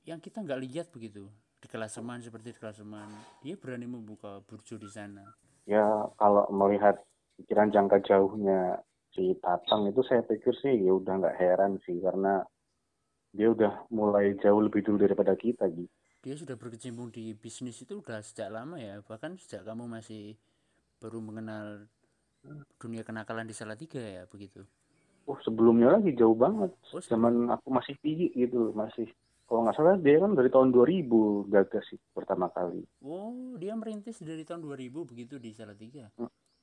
yang 0.05 0.21
kita 0.21 0.41
nggak 0.41 0.61
lihat 0.65 0.87
begitu 0.89 1.29
di 1.57 1.67
klasemen 1.67 2.21
seperti 2.21 2.53
di 2.53 2.59
klasemen 2.59 3.09
dia 3.41 3.57
berani 3.57 3.89
membuka 3.89 4.41
burjo 4.45 4.77
di 4.77 4.89
sana. 4.89 5.25
Ya 5.65 5.83
kalau 6.15 6.47
melihat 6.53 7.01
pikiran 7.41 7.73
jangka 7.73 8.01
jauhnya 8.07 8.81
si 9.11 9.35
Tatang 9.41 9.89
itu 9.89 10.01
saya 10.05 10.21
pikir 10.23 10.53
sih 10.61 10.73
ya 10.85 10.93
udah 10.95 11.19
nggak 11.19 11.37
heran 11.37 11.81
sih 11.83 11.97
karena 11.99 12.45
dia 13.33 13.51
udah 13.51 13.89
mulai 13.91 14.33
jauh 14.39 14.63
lebih 14.63 14.81
dulu 14.85 15.03
daripada 15.03 15.35
kita 15.35 15.67
gitu 15.69 15.91
dia 16.27 16.35
sudah 16.35 16.59
berkecimpung 16.59 17.07
di 17.07 17.31
bisnis 17.37 17.79
itu 17.79 18.03
udah 18.03 18.19
sejak 18.19 18.51
lama 18.51 18.75
ya. 18.75 18.99
Bahkan 18.99 19.39
sejak 19.39 19.63
kamu 19.63 19.87
masih 19.87 20.35
baru 20.99 21.23
mengenal 21.23 21.87
dunia 22.75 23.07
kenakalan 23.07 23.47
di 23.47 23.55
Salatiga 23.55 24.03
ya 24.03 24.27
begitu. 24.27 24.67
Oh 25.23 25.39
sebelumnya 25.43 25.95
lagi 25.95 26.11
jauh 26.15 26.35
banget. 26.35 26.75
Oh, 26.91 26.99
zaman 26.99 27.47
aku 27.47 27.71
masih 27.71 27.95
tinggi 28.03 28.27
gitu 28.35 28.75
masih 28.75 29.07
kalau 29.47 29.63
nggak 29.63 29.75
salah 29.75 29.95
dia 29.97 30.19
kan 30.19 30.35
dari 30.35 30.49
tahun 30.51 30.69
2000 30.69 31.47
gagas 31.49 31.83
sih 31.89 31.99
pertama 32.13 32.51
kali 32.51 32.83
oh 33.01 33.55
dia 33.57 33.73
merintis 33.73 34.19
dari 34.21 34.43
tahun 34.43 34.61
2000 34.63 35.09
begitu 35.09 35.35
di 35.39 35.51
Salatiga 35.55 36.11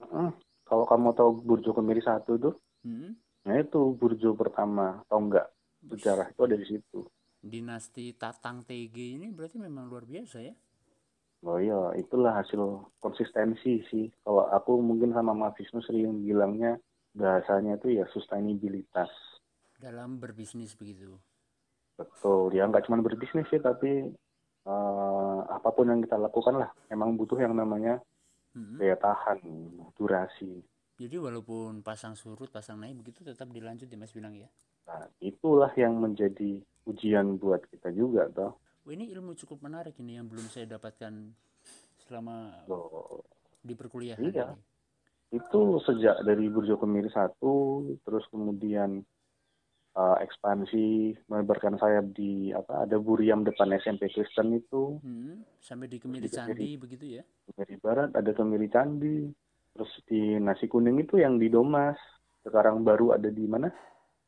Heeh. 0.01 0.31
kalau 0.65 0.85
kamu 0.85 1.09
tahu 1.17 1.31
Burjo 1.43 1.71
Kemiri 1.73 2.03
satu 2.05 2.33
tuh 2.37 2.55
hmm? 2.85 3.11
nah 3.45 3.55
itu 3.57 3.81
Burjo 3.97 4.37
pertama 4.37 5.01
tau 5.09 5.21
nggak 5.21 5.47
sejarah 5.91 6.27
itu 6.31 6.41
ada 6.45 6.57
di 6.57 6.67
situ 6.67 7.01
dinasti 7.43 8.17
Tatang 8.17 8.65
TG 8.65 8.97
ini 9.21 9.29
berarti 9.29 9.57
memang 9.61 9.89
luar 9.89 10.05
biasa 10.05 10.39
ya 10.41 10.55
Oh 11.45 11.61
iya, 11.61 11.93
itulah 12.01 12.41
hasil 12.41 12.57
konsistensi 13.05 13.85
sih. 13.93 14.09
Kalau 14.25 14.49
aku 14.49 14.81
mungkin 14.81 15.13
sama 15.13 15.37
Mas 15.37 15.53
Wisnu 15.61 15.85
sering 15.85 16.25
bilangnya 16.25 16.81
bahasanya 17.13 17.77
itu 17.77 18.01
ya 18.01 18.09
sustainabilitas. 18.17 19.13
dalam 19.77 20.17
berbisnis 20.23 20.73
begitu 20.75 21.21
Betul, 21.95 22.51
ya 22.53 22.67
nggak 22.67 22.91
cuma 22.91 22.99
berbisnis 23.01 23.47
sih, 23.49 23.63
tapi 23.63 24.11
eh, 24.65 25.41
apa 25.47 25.69
pun 25.71 25.87
yang 25.93 26.01
kita 26.03 26.17
lakukan 26.19 26.59
lah, 26.59 26.71
emang 26.91 27.15
butuh 27.15 27.39
yang 27.39 27.55
namanya 27.55 28.01
Hmm. 28.55 28.79
daya 28.79 28.95
tahan, 28.95 29.43
durasi. 29.99 30.63
jadi 30.95 31.19
walaupun 31.19 31.83
pasang 31.83 32.15
surut 32.15 32.47
pasang 32.55 32.79
naik 32.79 33.03
begitu 33.03 33.27
tetap 33.27 33.51
dilanjut 33.51 33.91
ya 33.91 33.99
Mas 33.99 34.15
bilang 34.15 34.31
ya 34.31 34.47
Nah, 34.87 35.11
itulah 35.19 35.75
yang 35.75 35.99
menjadi 35.99 36.63
ujian 36.87 37.35
buat 37.35 37.67
kita 37.67 37.91
juga, 37.91 38.31
toh. 38.31 38.55
Wah, 38.87 38.93
ini 38.95 39.11
ilmu 39.11 39.35
cukup 39.35 39.59
menarik 39.65 39.99
ini 39.99 40.23
yang 40.23 40.31
belum 40.31 40.47
saya 40.55 40.71
dapatkan 40.71 41.35
selama 42.07 42.63
Loh, 42.71 43.25
di 43.59 43.75
perkuliahan 43.75 44.23
Iya. 44.23 44.55
ini. 44.55 44.63
itu 45.35 45.83
sejak 45.83 46.23
dari 46.23 46.47
Burjo 46.47 46.79
Kemiri 46.79 47.11
satu, 47.11 47.83
terus 48.07 48.23
kemudian 48.31 49.03
eh, 49.95 50.17
ekspansi 50.27 51.15
melebarkan 51.31 51.79
sayap 51.79 52.11
di 52.15 52.51
apa 52.51 52.85
ada 52.87 52.99
Buriam 52.99 53.47
depan 53.47 53.71
SMP 53.79 54.11
Kristen 54.11 54.59
itu. 54.59 54.99
Hmm, 55.01 55.47
sampai 55.63 55.87
di 55.87 55.99
Kemiri 56.03 56.29
Candi 56.29 56.75
begitu 56.75 57.19
ya? 57.19 57.23
Dari 57.55 57.79
barat 57.79 58.11
ada 58.15 58.31
Kemiri 58.35 58.69
Candi 58.71 59.31
terus 59.75 59.91
di 60.07 60.39
nasi 60.39 60.71
kuning 60.71 61.03
itu 61.03 61.19
yang 61.19 61.39
di 61.39 61.51
Domas. 61.51 61.99
Sekarang 62.45 62.85
baru 62.85 63.17
ada 63.17 63.33
di 63.33 63.45
mana? 63.49 63.73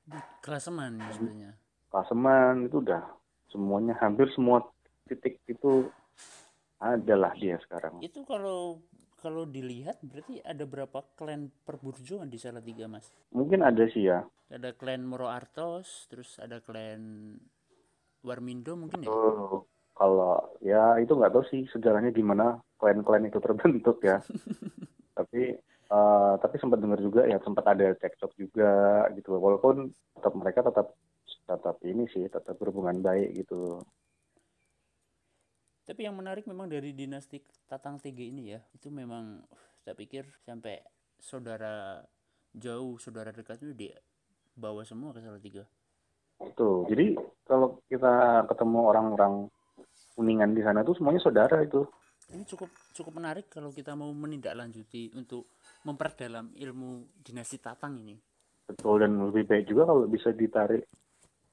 Di 0.06 0.18
Klaseman 0.40 0.96
sebenarnya. 1.12 1.52
Kaseman 1.92 2.66
itu 2.66 2.82
udah 2.82 3.02
semuanya 3.48 3.94
hampir 4.02 4.28
semua 4.34 4.64
titik 5.06 5.38
itu 5.46 5.88
adalah 6.76 7.32
dia 7.38 7.56
sekarang. 7.64 8.02
Itu 8.04 8.26
kalau 8.28 8.82
kalau 9.26 9.42
dilihat 9.42 9.98
berarti 10.06 10.38
ada 10.46 10.62
berapa 10.62 11.02
klan 11.18 11.50
perburjuan 11.66 12.30
di 12.30 12.38
Salatiga 12.38 12.86
Mas? 12.86 13.10
Mungkin 13.34 13.66
ada 13.66 13.82
sih 13.90 14.06
ya. 14.06 14.22
Ada 14.46 14.70
klan 14.78 15.02
Moro 15.02 15.26
Artos 15.26 16.06
terus 16.06 16.38
ada 16.38 16.62
klan 16.62 17.34
Warmindo 18.22 18.78
mungkin 18.78 19.02
ya? 19.02 19.10
Oh, 19.10 19.66
kalau 19.98 20.54
ya 20.62 20.94
itu 21.02 21.10
nggak 21.10 21.34
tahu 21.34 21.42
sih 21.50 21.66
sejarahnya 21.74 22.14
gimana 22.14 22.62
klan-klan 22.78 23.26
itu 23.26 23.42
terbentuk 23.42 23.98
ya. 24.06 24.22
Tapi 25.18 25.58
eh, 25.90 26.34
tapi 26.38 26.56
sempat 26.62 26.78
dengar 26.78 27.02
juga 27.02 27.26
ya 27.26 27.42
sempat 27.42 27.66
ada 27.66 27.98
cekcok 27.98 28.30
juga 28.38 29.10
gitu. 29.18 29.34
Walaupun 29.42 29.90
tetap 30.14 30.38
mereka 30.38 30.62
tetap 30.62 30.94
tetap 31.50 31.76
ini 31.82 32.06
sih 32.14 32.30
tetap 32.30 32.54
berhubungan 32.62 33.02
baik 33.02 33.42
gitu 33.42 33.82
Tapi 35.86 36.02
yang 36.02 36.18
menarik 36.18 36.50
memang 36.50 36.66
dari 36.66 36.90
dinasti 36.90 37.38
Tatang 37.70 38.02
TG 38.02 38.18
ini 38.34 38.50
ya, 38.50 38.60
itu 38.74 38.90
memang 38.90 39.38
uh, 39.38 39.66
saya 39.86 39.94
pikir 39.94 40.26
sampai 40.42 40.82
saudara 41.14 42.02
jauh, 42.50 42.98
saudara 42.98 43.30
dekat 43.30 43.62
itu 43.62 43.70
dia 43.70 43.96
bawa 44.58 44.82
semua 44.82 45.14
ke 45.14 45.22
Salatiga. 45.22 45.62
Tuh, 46.58 46.84
jadi 46.90 47.14
kalau 47.46 47.78
kita 47.86 48.44
ketemu 48.50 48.80
orang-orang 48.82 49.34
kuningan 50.18 50.58
di 50.58 50.66
sana 50.66 50.82
tuh 50.82 50.98
semuanya 50.98 51.22
saudara 51.22 51.62
itu. 51.62 51.86
Ini 52.34 52.42
cukup 52.42 52.66
cukup 52.90 53.22
menarik 53.22 53.46
kalau 53.46 53.70
kita 53.70 53.94
mau 53.94 54.10
menindaklanjuti 54.10 55.14
untuk 55.14 55.54
memperdalam 55.86 56.50
ilmu 56.58 57.22
dinasti 57.22 57.62
Tatang 57.62 58.02
ini. 58.02 58.18
Betul 58.66 59.06
dan 59.06 59.14
lebih 59.22 59.46
baik 59.46 59.70
juga 59.70 59.86
kalau 59.86 60.10
bisa 60.10 60.34
ditarik 60.34 60.90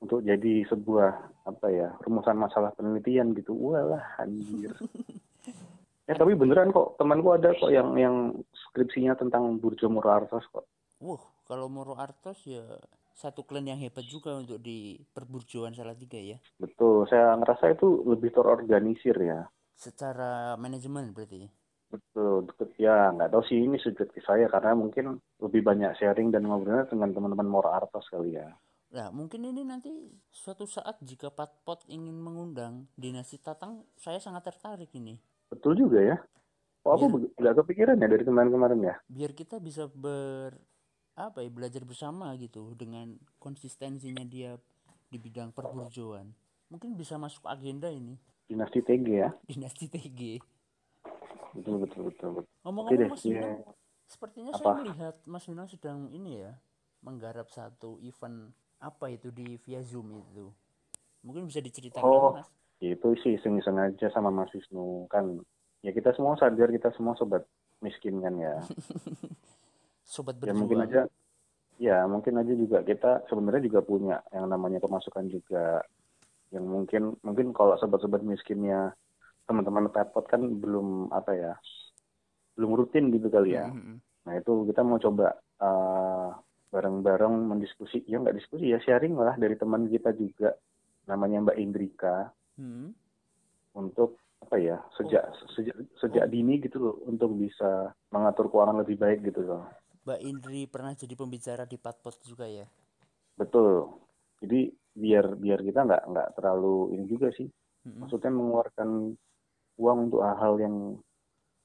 untuk 0.03 0.19
jadi 0.21 0.67
sebuah 0.67 1.09
apa 1.47 1.67
ya 1.71 1.95
rumusan 2.03 2.35
masalah 2.35 2.75
penelitian 2.75 3.31
gitu. 3.33 3.55
Walah 3.55 4.03
anjir. 4.19 4.75
ya 6.07 6.13
tapi 6.19 6.35
beneran 6.35 6.75
kok 6.75 6.99
temanku 6.99 7.31
ada 7.31 7.55
kok 7.55 7.71
yang 7.71 7.95
yang 7.95 8.35
skripsinya 8.51 9.15
tentang 9.15 9.57
Burjo 9.63 9.87
Murartos 9.87 10.43
kok. 10.51 10.67
Wah, 11.03 11.23
kalau 11.47 11.67
Moro 11.67 11.95
Artos 11.99 12.43
ya 12.47 12.63
satu 13.13 13.45
klan 13.45 13.69
yang 13.69 13.79
hebat 13.79 14.03
juga 14.09 14.33
untuk 14.33 14.57
di 14.59 14.97
perburjuan 15.13 15.71
Salatiga 15.77 16.17
ya. 16.17 16.37
Betul, 16.57 17.05
saya 17.07 17.37
ngerasa 17.37 17.77
itu 17.77 18.01
lebih 18.09 18.33
terorganisir 18.33 19.15
ya. 19.21 19.45
Secara 19.77 20.57
manajemen 20.57 21.13
berarti. 21.13 21.45
Betul, 21.93 22.49
deket 22.49 22.73
ya 22.81 23.13
nggak 23.13 23.29
tahu 23.29 23.45
sih 23.45 23.61
ini 23.61 23.77
subjektif 23.77 24.25
saya 24.25 24.49
karena 24.49 24.73
mungkin 24.73 25.21
lebih 25.37 25.61
banyak 25.61 25.93
sharing 25.93 26.33
dan 26.33 26.49
ngobrolnya 26.49 26.89
dengan 26.89 27.13
teman-teman 27.13 27.45
Mora 27.45 27.77
Artos 27.77 28.09
kali 28.09 28.33
ya. 28.33 28.49
Nah, 28.93 29.09
mungkin 29.09 29.41
ini 29.41 29.65
nanti 29.65 29.89
suatu 30.29 30.69
saat 30.69 31.01
jika 31.01 31.33
Patpot 31.33 31.81
ingin 31.89 32.13
mengundang 32.13 32.85
dinasti 32.93 33.41
Tatang, 33.41 33.81
saya 33.97 34.21
sangat 34.21 34.53
tertarik 34.53 34.93
ini. 34.93 35.17
Betul 35.49 35.73
juga 35.73 35.97
ya. 35.97 36.17
Oh, 36.85 36.93
aku 36.93 37.05
beg- 37.09 37.33
nggak 37.41 37.55
kepikiran 37.65 37.97
ya 37.97 38.05
dari 38.05 38.21
kemarin-kemarin 38.21 38.79
ya. 38.85 38.95
Biar 39.09 39.33
kita 39.33 39.57
bisa 39.57 39.89
ber 39.89 40.53
apa 41.17 41.41
ya 41.41 41.49
belajar 41.49 41.81
bersama 41.85 42.33
gitu 42.37 42.73
dengan 42.77 43.17
konsistensinya 43.41 44.21
dia 44.29 44.61
di 45.09 45.17
bidang 45.17 45.49
perburjoan. 45.49 46.29
Mungkin 46.69 46.93
bisa 46.93 47.17
masuk 47.17 47.45
agenda 47.49 47.89
ini 47.89 48.17
Dinasti 48.45 48.81
TG 48.85 49.07
ya. 49.09 49.29
dinasti 49.49 49.89
TG. 49.89 50.37
Betul 51.57 51.81
betul 51.81 52.01
betul. 52.13 52.29
betul. 52.37 52.49
Ngomong-ngomong. 52.61 53.09
Mas 53.09 53.25
ya. 53.25 53.57
Sepertinya 54.05 54.51
Apa? 54.53 54.59
saya 54.61 54.73
melihat 54.85 55.15
Mas 55.25 55.45
Winang 55.49 55.69
sedang 55.71 56.11
ini 56.13 56.45
ya 56.45 56.53
menggarap 57.01 57.49
satu 57.49 57.97
event 58.03 58.53
apa 58.83 59.07
itu 59.07 59.31
di 59.31 59.55
via 59.63 59.79
Zoom 59.79 60.11
itu. 60.19 60.51
Mungkin 61.23 61.47
bisa 61.47 61.63
diceritakan 61.63 62.03
Oh. 62.03 62.35
Mas. 62.35 62.47
Itu 62.77 63.15
sih 63.15 63.39
iseng-iseng 63.39 63.79
aja 63.79 64.11
sama 64.11 64.27
Mas 64.27 64.51
Wisnu 64.51 65.07
kan. 65.07 65.39
Ya 65.79 65.95
kita 65.95 66.11
semua 66.11 66.35
sadar 66.35 66.67
kita 66.67 66.91
semua 66.91 67.15
sobat 67.15 67.47
miskin 67.79 68.19
kan 68.19 68.35
ya. 68.35 68.59
Sobat 70.03 70.35
ya 70.35 70.51
berjuang. 70.51 70.59
mungkin 70.59 70.79
aja 70.83 71.01
ya 71.79 71.97
mungkin 72.05 72.35
aja 72.37 72.53
juga 72.53 72.83
kita 72.83 73.23
sebenarnya 73.25 73.65
juga 73.65 73.79
punya 73.81 74.19
yang 74.29 74.45
namanya 74.45 74.77
pemasukan 74.77 75.25
juga 75.25 75.81
yang 76.51 76.67
mungkin 76.67 77.17
mungkin 77.23 77.49
kalau 77.49 77.79
sobat-sobat 77.79 78.21
miskinnya 78.21 78.93
teman-teman 79.47 79.89
pepot 79.89 80.27
kan 80.27 80.43
belum 80.59 81.09
apa 81.09 81.31
ya 81.33 81.53
belum 82.53 82.77
rutin 82.77 83.09
gitu 83.09 83.25
kali 83.27 83.57
ya 83.57 83.71
Mhm. 83.73 83.95
nah 84.23 84.33
itu 84.37 84.67
kita 84.69 84.85
mau 84.85 85.01
coba 85.01 85.33
eh, 85.57 86.29
bareng-bareng 86.73 87.53
mendiskusi 87.53 88.01
ya 88.09 88.17
nggak 88.17 88.41
diskusi 88.41 88.73
ya 88.73 88.81
sharing 88.81 89.13
lah 89.13 89.37
dari 89.37 89.53
teman 89.53 89.85
kita 89.85 90.09
juga 90.17 90.57
namanya 91.05 91.45
Mbak 91.45 91.57
Indrika 91.61 92.17
Hmm. 92.53 92.93
untuk 93.73 94.21
apa 94.37 94.61
ya 94.61 94.77
sejak 94.93 95.25
sejak 95.57 95.73
sejak 95.97 96.29
dini 96.29 96.61
gitu 96.61 96.77
loh 96.77 96.95
untuk 97.09 97.33
bisa 97.33 97.89
mengatur 98.13 98.45
keuangan 98.53 98.85
lebih 98.85 99.01
baik 99.01 99.25
gitu 99.25 99.41
loh 99.41 99.65
Mbak 100.03 100.19
Indri 100.21 100.67
pernah 100.67 100.93
jadi 100.93 101.15
pembicara 101.15 101.63
di 101.63 101.79
Patpot 101.79 102.19
juga 102.27 102.43
ya. 102.43 102.67
Betul. 103.39 103.87
Jadi 104.43 104.67
biar 104.93 105.39
biar 105.39 105.63
kita 105.63 105.87
nggak 105.87 106.03
nggak 106.11 106.29
terlalu 106.35 106.91
ini 106.91 107.07
juga 107.07 107.31
sih. 107.31 107.47
Mm-mm. 107.87 108.03
Maksudnya 108.03 108.29
mengeluarkan 108.35 109.15
uang 109.79 109.97
untuk 110.11 110.21
hal-hal 110.21 110.59
yang 110.59 110.75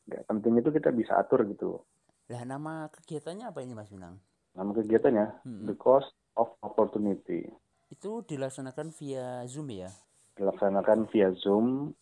nggak 0.09 0.25
penting 0.25 0.55
itu 0.57 0.71
kita 0.73 0.89
bisa 0.89 1.21
atur 1.21 1.45
gitu 1.45 1.85
Lah 2.33 2.43
nama 2.49 2.89
kegiatannya 2.89 3.45
apa 3.51 3.61
ini 3.61 3.77
Mas 3.77 3.93
Minang? 3.93 4.17
Nama 4.59 4.75
kegiatannya 4.75 5.27
Hmm. 5.47 5.71
the 5.71 5.75
cost 5.79 6.11
of 6.35 6.51
opportunity 6.61 7.47
Itu 7.89 8.27
dilaksanakan 8.27 8.91
via 8.93 9.47
Zoom 9.47 9.71
ya? 9.71 9.89
dilaksanakan 10.35 11.07
via 11.09 11.31
zoom 11.39 11.95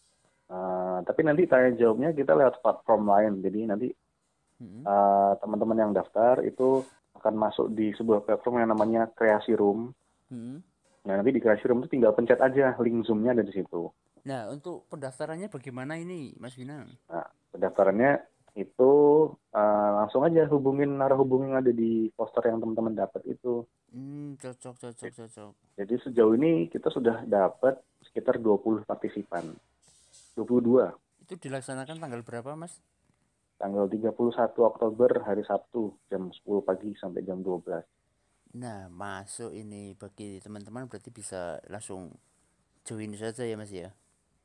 Uh, 0.47 1.03
tapi 1.03 1.27
nanti 1.27 1.43
tanya 1.51 1.75
jawabnya 1.75 2.15
kita 2.15 2.31
lewat 2.31 2.63
platform 2.63 3.11
lain 3.11 3.43
jadi 3.43 3.67
nanti 3.67 3.91
Hmm. 4.63 4.87
uh, 4.87 5.35
teman-teman 5.43 5.75
yang 5.75 5.91
daftar 5.91 6.39
itu 6.47 6.87
akan 7.19 7.35
masuk 7.35 7.67
di 7.75 7.91
sebuah 7.99 8.23
platform 8.23 8.63
yang 8.63 8.71
namanya 8.71 9.11
Kreasi 9.11 9.59
Room 9.59 9.91
Hmm. 10.31 10.63
nah 11.03 11.19
nanti 11.19 11.35
di 11.35 11.43
Kreasi 11.43 11.67
Room 11.67 11.83
itu 11.83 11.99
tinggal 11.99 12.15
pencet 12.15 12.39
aja 12.39 12.79
link 12.79 13.03
zoomnya 13.03 13.35
ada 13.35 13.43
di 13.43 13.51
situ 13.51 13.91
Nah, 14.23 14.47
untuk 14.47 14.87
pendaftarannya 14.87 15.51
bagaimana 15.51 15.99
ini 15.99 16.39
Mas 16.39 16.55
Minang? 16.55 16.95
Nah, 17.11 17.27
pendaftarannya 17.51 18.23
itu 18.57 18.93
uh, 19.53 19.91
langsung 20.01 20.25
aja 20.25 20.49
hubungin 20.49 20.97
narah 20.97 21.21
hubung 21.21 21.47
yang 21.47 21.61
ada 21.61 21.71
di 21.71 22.09
poster 22.17 22.49
yang 22.49 22.59
teman-teman 22.59 22.97
dapat 22.97 23.23
itu. 23.29 23.69
Hmm, 23.93 24.35
cocok 24.41 24.75
cocok 24.81 25.11
cocok. 25.13 25.53
Jadi 25.77 25.95
sejauh 26.09 26.33
ini 26.35 26.73
kita 26.73 26.89
sudah 26.89 27.23
dapat 27.29 27.77
sekitar 28.09 28.41
20 28.41 28.89
partisipan. 28.89 29.53
22 30.37 30.93
Itu 31.25 31.35
dilaksanakan 31.37 31.97
tanggal 32.01 32.21
berapa, 32.25 32.57
Mas? 32.57 32.81
tanggal 33.57 33.89
31 33.89 34.13
Oktober 34.61 35.11
hari 35.25 35.43
Sabtu 35.45 35.97
jam 36.13 36.29
10 36.29 36.61
pagi 36.61 36.93
sampai 37.01 37.25
jam 37.25 37.41
12. 37.41 37.81
Nah, 38.57 38.89
masuk 38.89 39.53
ini 39.53 39.93
bagi 39.97 40.41
teman-teman 40.41 40.89
berarti 40.89 41.13
bisa 41.13 41.61
langsung 41.69 42.13
join 42.85 43.13
saja 43.17 43.45
ya, 43.45 43.57
Mas 43.57 43.73
ya. 43.73 43.93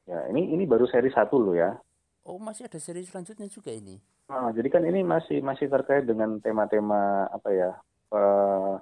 Ya, 0.10 0.20
ini 0.34 0.52
ini 0.52 0.64
baru 0.68 0.88
seri 0.90 1.12
satu 1.14 1.40
loh 1.40 1.56
ya. 1.56 1.78
Oh, 2.22 2.38
masih 2.38 2.70
ada 2.70 2.78
seri 2.78 3.02
selanjutnya 3.02 3.50
juga 3.50 3.74
ini. 3.74 3.98
Nah, 4.30 4.54
jadi 4.54 4.70
kan 4.70 4.84
ini 4.86 5.02
masih 5.04 5.42
masih 5.42 5.68
terkait 5.68 6.06
dengan 6.06 6.38
tema-tema 6.40 7.28
apa 7.28 7.50
ya? 7.52 7.72
pe- 8.12 8.80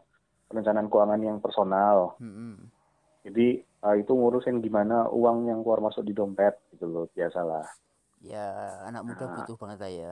perencanaan 0.50 0.90
keuangan 0.90 1.22
yang 1.22 1.38
personal. 1.40 2.18
Hmm. 2.18 2.70
Jadi 3.22 3.62
uh, 3.86 3.96
itu 3.96 4.12
ngurusin 4.12 4.60
gimana 4.66 5.06
uang 5.14 5.46
yang 5.48 5.62
keluar 5.62 5.80
masuk 5.86 6.04
di 6.04 6.14
dompet 6.18 6.58
gitu 6.74 6.90
loh, 6.90 7.06
biasalah. 7.14 7.64
Ya, 8.20 8.82
anak 8.90 9.06
muda 9.08 9.26
butuh 9.38 9.56
banget 9.56 9.78
lah 9.80 9.92
ya. 9.92 10.12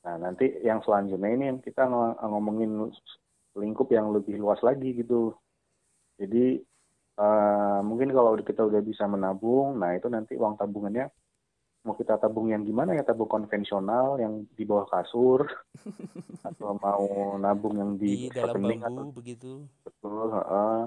Nah, 0.00 0.16
nanti 0.16 0.48
yang 0.64 0.80
selanjutnya 0.80 1.28
ini 1.28 1.44
yang 1.52 1.58
kita 1.60 1.84
ng- 1.84 2.16
ngomongin 2.24 2.90
lingkup 3.54 3.92
yang 3.92 4.10
lebih 4.16 4.40
luas 4.40 4.58
lagi 4.64 4.96
gitu. 4.96 5.36
Jadi 6.16 6.60
eh, 7.20 7.78
mungkin 7.84 8.08
kalau 8.16 8.32
kita 8.40 8.64
udah 8.64 8.80
bisa 8.80 9.04
menabung, 9.04 9.76
nah 9.76 9.92
itu 9.92 10.08
nanti 10.08 10.40
uang 10.40 10.56
tabungannya 10.56 11.12
mau 11.86 11.94
kita 11.96 12.14
tabung 12.20 12.48
yang 12.52 12.62
gimana 12.68 12.92
ya 12.98 13.02
tabung 13.08 13.30
konvensional 13.30 14.20
yang 14.20 14.44
di 14.58 14.64
bawah 14.68 14.86
kasur 14.92 15.48
atau 16.48 16.76
mau 16.80 17.06
nabung 17.40 17.74
yang 17.80 17.92
Di 18.04 18.28
di 18.28 18.28
dalam 18.32 18.56
rekening 18.56 18.80
atau 18.88 19.02
bambu 19.02 19.12
begitu. 19.12 19.52
betul 19.84 20.26
heeh. 20.36 20.80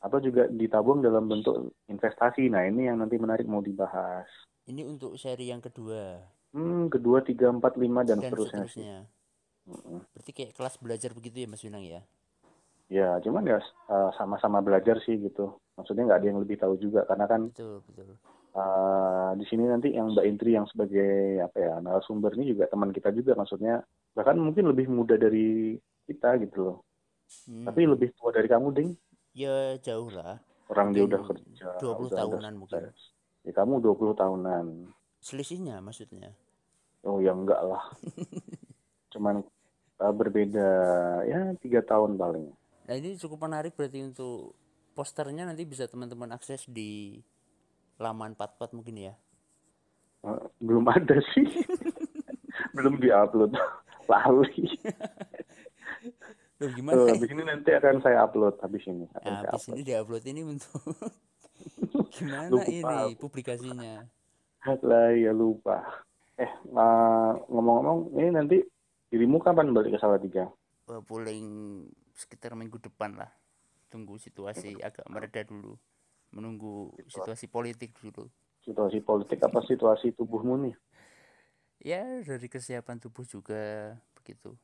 atau 0.00 0.18
juga 0.26 0.48
ditabung 0.48 1.04
dalam 1.04 1.28
bentuk 1.28 1.76
investasi. 1.92 2.48
Nah, 2.48 2.64
ini 2.64 2.88
yang 2.88 2.98
nanti 3.04 3.16
menarik 3.20 3.44
mau 3.44 3.60
dibahas. 3.60 4.28
Ini 4.70 4.82
untuk 4.92 5.12
seri 5.22 5.46
yang 5.52 5.60
kedua 5.66 6.02
Hmm, 6.54 6.90
kedua, 6.90 7.22
tiga, 7.22 7.46
empat, 7.54 7.78
lima 7.78 8.02
dan, 8.02 8.18
dan 8.18 8.30
seterusnya 8.30 8.66
seterusnya. 8.66 8.94
Mm-mm. 9.70 10.00
Berarti 10.14 10.30
kayak 10.36 10.52
kelas 10.58 10.74
belajar 10.82 11.10
begitu 11.14 11.36
ya, 11.42 11.48
Mas 11.50 11.62
Winang 11.66 11.84
ya? 11.86 12.00
Ya, 12.90 13.22
cuman 13.22 13.46
ya 13.46 13.58
uh, 13.86 14.10
sama-sama 14.18 14.58
belajar 14.58 14.98
sih 15.06 15.14
gitu. 15.22 15.54
Maksudnya 15.78 16.10
nggak 16.10 16.18
ada 16.20 16.28
yang 16.30 16.40
lebih 16.42 16.58
tahu 16.58 16.74
juga 16.74 17.06
karena 17.06 17.26
kan 17.30 17.42
Betul, 17.54 17.80
betul. 17.86 18.18
Uh, 18.54 19.30
di 19.38 19.44
sini 19.46 19.66
nanti 19.66 19.94
yang 19.94 20.14
Mbak 20.14 20.26
Intri 20.26 20.56
yang 20.56 20.66
sebagai 20.70 21.42
apa 21.42 21.56
ya 21.58 21.72
narasumber 21.78 22.34
ini 22.38 22.54
juga 22.54 22.70
teman 22.70 22.90
kita 22.90 23.10
juga 23.14 23.38
maksudnya 23.38 23.82
bahkan 24.14 24.38
mungkin 24.38 24.70
lebih 24.70 24.90
muda 24.90 25.14
dari 25.14 25.78
kita 26.06 26.38
gitu 26.42 26.58
loh. 26.66 26.78
Hmm. 27.46 27.62
Tapi 27.62 27.86
lebih 27.86 28.10
tua 28.18 28.34
dari 28.34 28.50
kamu, 28.50 28.68
Ding. 28.74 28.90
ya 29.30 29.78
jauh 29.78 30.10
lah. 30.10 30.42
Orang 30.66 30.90
dia 30.90 31.06
Mungkin 31.06 31.14
udah 31.14 31.22
kerja, 31.30 31.68
20 31.78 32.10
udah 32.10 32.18
tahunan 32.18 32.54
mungkin. 32.58 32.82
sukses. 32.90 32.98
Ya 33.46 33.52
kamu 33.54 33.78
20 33.82 34.18
tahunan. 34.18 34.66
Selisihnya 35.22 35.78
maksudnya. 35.78 36.34
Oh 37.06 37.22
ya 37.22 37.30
enggak 37.34 37.58
lah. 37.62 37.86
Cuman 39.14 39.42
uh, 40.02 40.14
berbeda 40.14 40.68
ya 41.26 41.54
tiga 41.62 41.80
tahun 41.86 42.18
paling. 42.18 42.50
Nah, 42.90 42.94
ini 42.98 43.14
cukup 43.14 43.46
menarik 43.46 43.78
berarti 43.78 44.02
untuk 44.02 44.58
posternya 44.98 45.46
nanti 45.46 45.62
bisa 45.62 45.86
teman-teman 45.86 46.34
akses 46.34 46.66
di 46.66 47.22
laman 48.00 48.32
Patpat 48.32 48.72
mungkin 48.72 48.96
ya. 48.96 49.14
Uh, 50.24 50.48
belum 50.58 50.88
ada 50.88 51.20
sih. 51.36 51.44
belum 52.76 52.96
diupload. 52.96 53.52
Lali. 54.08 54.66
Loh 56.60 56.68
Tuh, 56.68 56.70
gimana? 56.76 57.08
habis 57.08 57.30
ini 57.30 57.42
nanti 57.44 57.70
akan 57.72 58.00
saya 58.04 58.24
upload 58.24 58.56
habis 58.60 58.84
ini. 58.84 59.04
Akan 59.16 59.32
Nah, 59.32 59.40
saya 59.44 59.50
habis 59.52 59.64
upload. 59.64 59.76
ini 59.76 59.82
diupload 59.84 60.24
ini 60.26 60.40
untuk 60.44 60.80
gimana 62.16 62.48
Lupa 62.48 62.68
ini 62.68 63.16
publikasinya? 63.16 63.92
Lah 64.84 65.08
ya 65.16 65.32
lupa. 65.32 65.84
Eh 66.36 66.48
uh, 66.72 67.32
ngomong-ngomong 67.48 68.12
ini 68.16 68.28
nanti 68.32 68.56
dirimu 69.08 69.40
kapan 69.40 69.72
balik 69.72 69.96
ke 69.96 69.98
Salatiga? 70.00 70.48
Wah, 70.88 71.00
Paling 71.00 71.46
sekitar 72.12 72.52
minggu 72.52 72.76
depan 72.76 73.16
lah. 73.16 73.30
Tunggu 73.88 74.20
situasi 74.20 74.80
agak 74.80 75.08
mereda 75.08 75.40
dulu. 75.44 75.80
Menunggu 76.30 76.94
situasi 77.10 77.50
politik 77.50 77.94
dulu. 77.98 78.30
Situasi 78.62 79.02
politik 79.02 79.42
apa 79.42 79.60
situasi 79.66 80.14
tubuhmu 80.14 80.54
nih? 80.68 80.74
Ya, 81.80 82.04
dari 82.22 82.46
kesiapan 82.46 83.00
tubuh 83.00 83.24
juga 83.24 83.96
begitu. 84.14 84.54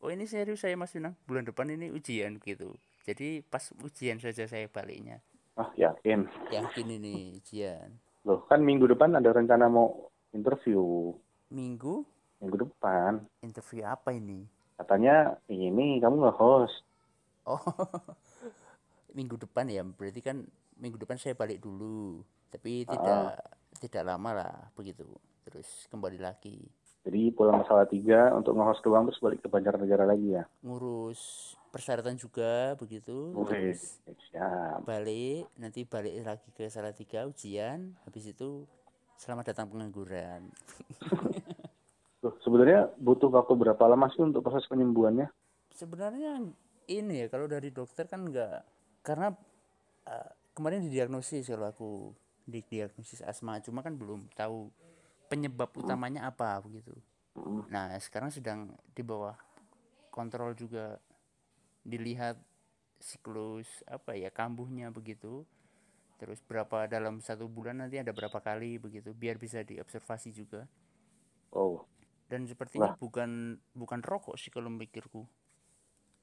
Oh, 0.00 0.08
ini 0.08 0.24
serius 0.24 0.64
saya 0.64 0.76
Mas 0.76 0.92
Yunang. 0.96 1.16
Bulan 1.28 1.44
depan 1.44 1.68
ini 1.70 1.92
ujian 1.92 2.40
gitu. 2.40 2.76
Jadi 3.04 3.44
pas 3.44 3.68
ujian 3.84 4.16
saja 4.16 4.48
saya 4.48 4.68
baliknya. 4.68 5.20
Ah 5.54 5.70
yakin. 5.76 6.24
Yakin 6.50 6.86
ini 6.98 7.36
ujian. 7.36 8.00
Loh 8.24 8.42
kan 8.48 8.64
minggu 8.64 8.88
depan 8.88 9.12
ada 9.14 9.30
rencana 9.30 9.68
mau 9.68 10.08
interview. 10.32 11.12
Minggu 11.52 12.04
Minggu 12.40 12.68
depan 12.68 13.24
interview 13.40 13.84
apa 13.86 14.12
ini? 14.12 14.44
katanya 14.74 15.38
ini 15.46 16.02
kamu 16.02 16.26
nge-host. 16.26 16.82
Oh, 17.46 17.60
minggu 19.16 19.38
depan 19.38 19.70
ya. 19.70 19.86
Berarti 19.86 20.20
kan 20.20 20.42
minggu 20.78 20.98
depan 20.98 21.16
saya 21.16 21.34
balik 21.34 21.60
dulu. 21.60 22.22
Tapi 22.50 22.86
tidak 22.86 23.38
tidak 23.78 24.02
lama 24.06 24.30
lah 24.32 24.54
begitu. 24.74 25.06
Terus 25.44 25.86
kembali 25.88 26.16
lagi 26.18 26.56
Jadi 27.04 27.36
pulang 27.36 27.60
ke 27.60 27.68
Salatiga 27.68 28.32
untuk 28.32 28.56
nge-host 28.56 28.80
doang 28.80 29.04
terus 29.04 29.20
balik 29.20 29.44
ke 29.44 29.48
Banjarnegara 29.52 30.08
lagi 30.08 30.32
ya. 30.32 30.48
ngurus 30.64 31.52
persyaratan 31.68 32.16
juga 32.16 32.72
begitu. 32.80 33.34
Oke, 33.36 33.76
Terus 33.76 34.00
siap. 34.32 34.88
balik 34.88 35.44
nanti 35.60 35.84
balik 35.84 36.24
lagi 36.24 36.48
ke 36.56 36.64
Salatiga 36.72 37.28
ujian. 37.28 37.92
Habis 38.08 38.32
itu 38.32 38.64
selamat 39.20 39.52
datang 39.52 39.68
pengangguran. 39.68 40.48
Loh, 42.24 42.34
sebenarnya 42.40 42.88
butuh 42.96 43.28
waktu 43.28 43.52
berapa 43.52 43.84
lama 43.84 44.08
sih 44.08 44.24
untuk 44.24 44.40
proses 44.40 44.64
penyembuhannya? 44.64 45.28
Sebenarnya 45.76 46.40
ini 46.88 47.14
ya 47.20 47.26
kalau 47.28 47.44
dari 47.44 47.68
dokter 47.68 48.08
kan 48.08 48.24
enggak 48.24 48.64
karena 49.04 49.28
eh, 50.08 50.30
kemarin 50.54 50.82
didiagnosis 50.86 51.50
kalau 51.50 51.66
aku 51.68 51.90
didiagnosis 52.46 53.24
asma 53.24 53.60
cuma 53.64 53.80
kan 53.84 53.94
belum 53.96 54.28
tahu 54.36 54.70
penyebab 55.30 55.70
utamanya 55.76 56.28
apa 56.30 56.60
begitu. 56.62 56.94
Nah, 57.72 57.96
sekarang 57.98 58.30
sedang 58.30 58.60
di 58.96 59.02
bawah 59.02 59.36
kontrol 60.12 60.52
juga 60.56 61.00
dilihat 61.84 62.36
siklus 63.00 63.68
apa 63.88 64.16
ya 64.16 64.30
kambuhnya 64.32 64.88
begitu. 64.94 65.44
Terus 66.20 66.40
berapa 66.46 66.86
dalam 66.88 67.20
satu 67.20 67.50
bulan 67.50 67.82
nanti 67.84 67.98
ada 68.00 68.12
berapa 68.14 68.38
kali 68.40 68.78
begitu 68.78 69.10
biar 69.12 69.36
bisa 69.40 69.60
diobservasi 69.66 70.30
juga. 70.32 70.62
Oh, 71.52 71.86
Dan 72.30 72.48
sepertinya 72.50 72.92
bukan 72.96 73.60
bukan 73.76 74.00
rokok 74.04 74.36
sih 74.40 74.50
kalau 74.54 74.68
mikirku. 74.72 75.28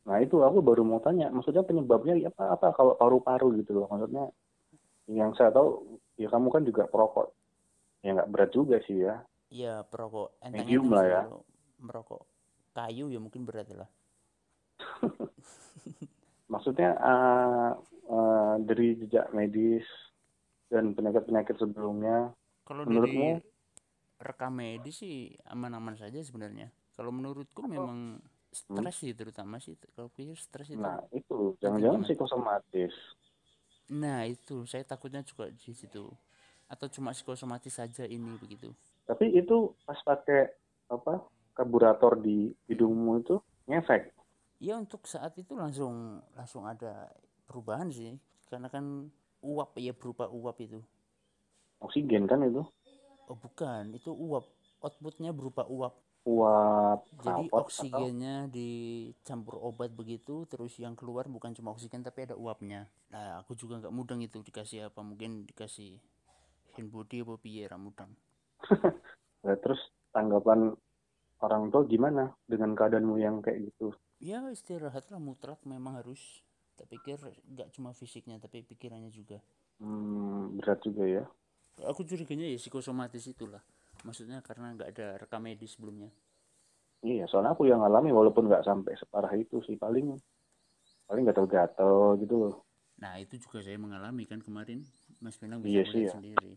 Nah 0.01 0.17
itu 0.17 0.41
aku 0.41 0.59
baru 0.65 0.81
mau 0.81 0.99
tanya. 1.03 1.29
Maksudnya 1.29 1.61
penyebabnya 1.61 2.17
apa 2.29 2.57
apa 2.57 2.67
kalau 2.73 2.93
paru-paru 2.97 3.61
gitu 3.61 3.77
loh. 3.77 3.87
Maksudnya 3.89 4.29
yang 5.09 5.33
saya 5.37 5.53
tahu 5.53 5.99
ya 6.17 6.27
kamu 6.29 6.47
kan 6.49 6.63
juga 6.65 6.83
perokok. 6.89 7.33
Ya 8.01 8.17
nggak 8.17 8.31
berat 8.33 8.51
juga 8.53 8.77
sih 8.85 9.05
ya. 9.05 9.21
Ya 9.51 9.83
perokok 9.85 10.33
Medium 10.49 10.89
lah 10.89 11.05
ya. 11.05 11.21
merokok 11.81 12.23
kayu 12.71 13.11
ya 13.11 13.19
mungkin 13.19 13.43
berat 13.43 13.67
lah. 13.73 13.89
Maksudnya 16.51 16.95
eh, 16.97 17.71
eh, 18.09 18.53
dari 18.63 18.87
jejak 19.01 19.31
medis 19.35 19.85
dan 20.71 20.95
penyakit-penyakit 20.95 21.59
sebelumnya. 21.59 22.31
Kalau 22.63 22.87
Menurutmu? 22.87 23.43
rekam 24.21 24.53
medis 24.53 25.01
sih 25.01 25.33
aman-aman 25.49 25.97
saja 25.97 26.21
sebenarnya. 26.21 26.69
Kalau 26.93 27.09
menurutku 27.09 27.65
memang 27.65 28.21
stres 28.51 28.95
sih 28.95 29.15
terutama 29.15 29.57
sih 29.57 29.73
kalau 29.95 30.11
pikir 30.11 30.35
stres 30.35 30.67
itu. 30.69 30.77
Nah 30.77 30.99
itu 31.11 31.55
jangan-jangan 31.57 32.03
psikosomatis. 32.03 32.93
Nah, 33.91 34.23
itu 34.23 34.63
saya 34.63 34.87
takutnya 34.87 35.19
juga 35.21 35.51
di 35.51 35.71
situ. 35.75 36.07
atau 36.65 36.87
cuma 36.87 37.11
psikosomatis 37.11 37.75
saja 37.75 38.07
ini 38.07 38.31
begitu 38.39 38.71
Tapi 39.03 39.35
itu 39.35 39.75
pas 39.83 39.99
pakai 39.99 40.47
apa 40.87 41.19
karburator 41.51 42.15
di 42.15 42.47
hidungmu 42.65 43.19
itu 43.19 43.35
ngefek. 43.67 44.07
ya 44.57 44.79
untuk 44.79 45.03
saat 45.03 45.35
itu 45.35 45.51
langsung 45.51 46.23
langsung 46.31 46.63
ada 46.63 47.11
perubahan 47.43 47.91
sih 47.91 48.15
karena 48.47 48.71
kan 48.71 49.11
uap 49.43 49.75
ya 49.75 49.91
berupa 49.91 50.31
uap 50.31 50.55
itu 50.63 50.79
Oksigen 51.81 52.23
kan 52.23 52.39
itu. 52.39 52.63
oh 53.27 53.35
bukan 53.35 53.91
itu 53.91 54.15
uap 54.15 54.47
outputnya 54.79 55.35
berupa 55.35 55.67
uap 55.67 55.91
Uap 56.21 57.01
jadi 57.17 57.49
knalpot 57.49 57.49
atau 57.49 57.65
oksigennya 57.65 58.45
dicampur 58.53 59.57
obat 59.57 59.89
begitu 59.89 60.45
terus 60.45 60.77
yang 60.77 60.93
keluar 60.93 61.25
bukan 61.25 61.57
cuma 61.57 61.73
oksigen 61.73 62.05
tapi 62.05 62.29
ada 62.29 62.37
uapnya. 62.37 62.85
Nah 63.09 63.41
aku 63.41 63.57
juga 63.57 63.81
nggak 63.81 63.89
mudeng 63.89 64.21
itu 64.21 64.37
dikasih 64.45 64.93
apa 64.93 65.01
mungkin 65.01 65.49
dikasih 65.49 65.97
hand 66.77 66.89
body 66.93 67.25
apa 67.25 67.33
piye 67.41 67.65
ra 67.65 67.77
mudeng. 67.81 68.11
Nah, 69.41 69.57
terus 69.57 69.81
tanggapan 70.13 70.69
orang 71.41 71.73
tua 71.73 71.81
gimana 71.89 72.29
dengan 72.45 72.77
keadaanmu 72.77 73.17
yang 73.17 73.41
kayak 73.41 73.73
gitu? 73.73 73.89
ya 74.21 74.37
istirahat 74.53 75.09
lah 75.09 75.17
mutlak 75.17 75.57
memang 75.65 75.97
harus. 75.97 76.45
Tak 76.77 76.85
pikir 76.85 77.17
nggak 77.49 77.73
cuma 77.73 77.89
fisiknya 77.97 78.37
tapi 78.37 78.61
pikirannya 78.61 79.09
juga. 79.09 79.41
Hmm, 79.81 80.61
berat 80.61 80.77
juga 80.85 81.09
ya. 81.09 81.25
aku 81.81 82.05
curiganya 82.05 82.45
ya 82.45 82.61
psikosomatis 82.61 83.25
itulah 83.25 83.65
maksudnya 84.07 84.37
karena 84.47 84.67
nggak 84.75 84.89
ada 84.93 85.07
rekam 85.21 85.41
medis 85.47 85.71
sebelumnya 85.75 86.09
Iya, 87.11 87.23
soalnya 87.29 87.51
aku 87.57 87.63
yang 87.71 87.81
alami 87.87 88.09
walaupun 88.17 88.43
nggak 88.49 88.65
sampai 88.69 88.93
separah 89.01 89.33
itu 89.43 89.57
sih 89.67 89.75
paling 89.83 90.05
paling 91.07 91.23
gatal-gatal 91.29 91.93
gitu 92.21 92.35
loh. 92.41 92.55
nah 93.01 93.13
itu 93.23 93.35
juga 93.43 93.59
saya 93.65 93.77
mengalami 93.81 94.23
kan 94.29 94.39
kemarin 94.47 94.79
Mas 95.23 95.37
Iya 95.41 95.59
bisa 95.65 95.81
sih 95.91 96.01
melihat 96.01 96.09
ya. 96.09 96.13
sendiri 96.15 96.51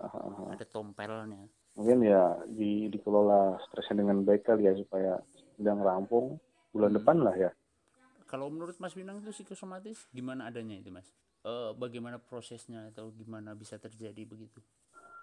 Ah, 0.00 0.08
ah, 0.16 0.32
ah. 0.40 0.54
ada 0.54 0.64
tompelnya 0.74 1.42
Mungkin 1.76 1.98
ya 2.04 2.22
di 2.58 2.90
dikelola 2.92 3.56
stresnya 3.64 3.96
dengan 4.04 4.18
baik 4.26 4.42
kali 4.48 4.62
ya 4.68 4.72
supaya 4.76 5.12
sedang 5.56 5.80
rampung 5.80 6.26
bulan 6.72 6.92
depan 6.96 7.16
lah 7.26 7.34
ya. 7.36 7.50
kalau 8.30 8.46
menurut 8.52 8.76
Mas 8.82 8.94
Minang 8.98 9.20
itu 9.20 9.30
psikosomatis 9.34 10.06
gimana 10.14 10.48
adanya 10.50 10.76
itu 10.78 10.90
Mas 10.92 11.08
Eh 11.40 11.72
bagaimana 11.72 12.20
prosesnya 12.20 12.92
atau 12.92 13.08
gimana 13.16 13.56
bisa 13.56 13.80
terjadi 13.80 14.22
begitu 14.28 14.60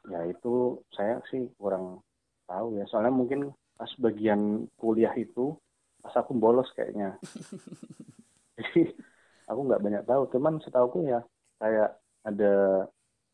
Ya 0.07 0.23
itu 0.25 0.81
saya 0.95 1.19
sih 1.29 1.47
kurang 1.59 2.01
tahu 2.47 2.79
ya. 2.79 2.87
Soalnya 2.87 3.11
mungkin 3.13 3.51
pas 3.77 3.91
bagian 3.99 4.65
kuliah 4.79 5.13
itu 5.13 5.53
pas 6.01 6.15
aku 6.15 6.31
bolos 6.37 6.67
kayaknya. 6.73 7.19
Jadi 8.57 8.89
aku 9.51 9.59
nggak 9.67 9.83
banyak 9.83 10.03
tahu. 10.07 10.23
Cuman 10.33 10.63
setahuku 10.63 11.11
ya 11.11 11.19
kayak 11.59 11.99
ada 12.23 12.85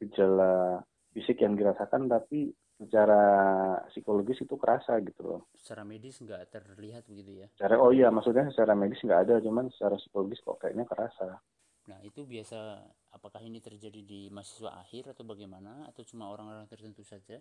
gejala 0.01 0.81
fisik 1.13 1.39
yang 1.45 1.53
dirasakan 1.55 2.09
tapi 2.09 2.51
secara 2.73 3.21
psikologis 3.93 4.43
itu 4.43 4.57
kerasa 4.59 4.97
gitu 4.99 5.21
loh. 5.23 5.41
secara 5.55 5.85
medis 5.87 6.19
nggak 6.19 6.51
terlihat 6.51 7.05
begitu 7.07 7.45
ya 7.45 7.47
Secara 7.55 7.79
oh 7.79 7.93
iya 7.95 8.09
maksudnya 8.11 8.49
secara 8.51 8.73
medis 8.75 8.99
nggak 8.99 9.29
ada, 9.29 9.35
cuman 9.39 9.69
secara 9.71 9.95
psikologis 9.95 10.41
kok 10.43 10.59
kayaknya 10.59 10.83
kerasa. 10.89 11.39
nah 11.87 11.99
itu 12.03 12.23
biasa 12.27 12.83
apakah 13.23 13.41
ini 13.49 13.59
terjadi 13.67 14.01
di 14.11 14.21
mahasiswa 14.35 14.71
akhir 14.83 15.03
atau 15.13 15.23
bagaimana 15.31 15.73
atau 15.91 16.03
cuma 16.09 16.25
orang-orang 16.33 16.67
tertentu 16.71 17.03
saja 17.11 17.37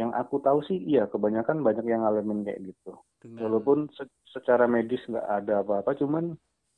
Yang 0.00 0.10
aku 0.20 0.36
tahu 0.46 0.58
sih 0.68 0.78
iya 0.90 1.02
kebanyakan 1.12 1.58
banyak 1.66 1.84
yang 1.92 2.00
ngalamin 2.02 2.40
kayak 2.46 2.60
gitu. 2.70 2.90
dengan 3.22 3.42
Walaupun 3.42 3.78
se- 3.96 4.14
secara 4.34 4.64
medis 4.74 5.02
nggak 5.10 5.26
ada 5.38 5.52
apa-apa, 5.62 5.90
cuman 6.00 6.24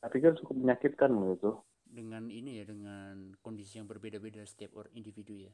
saya 0.01 0.11
pikir 0.15 0.31
cukup 0.41 0.55
menyakitkan 0.63 1.11
loh 1.21 1.31
itu. 1.37 1.51
dengan 1.97 2.25
ini 2.39 2.53
ya 2.63 2.65
dengan 2.73 3.15
kondisi 3.45 3.73
yang 3.83 3.89
berbeda-beda 3.91 4.43
setiap 4.51 4.71
orang 4.79 4.95
individu 5.01 5.35
ya 5.47 5.53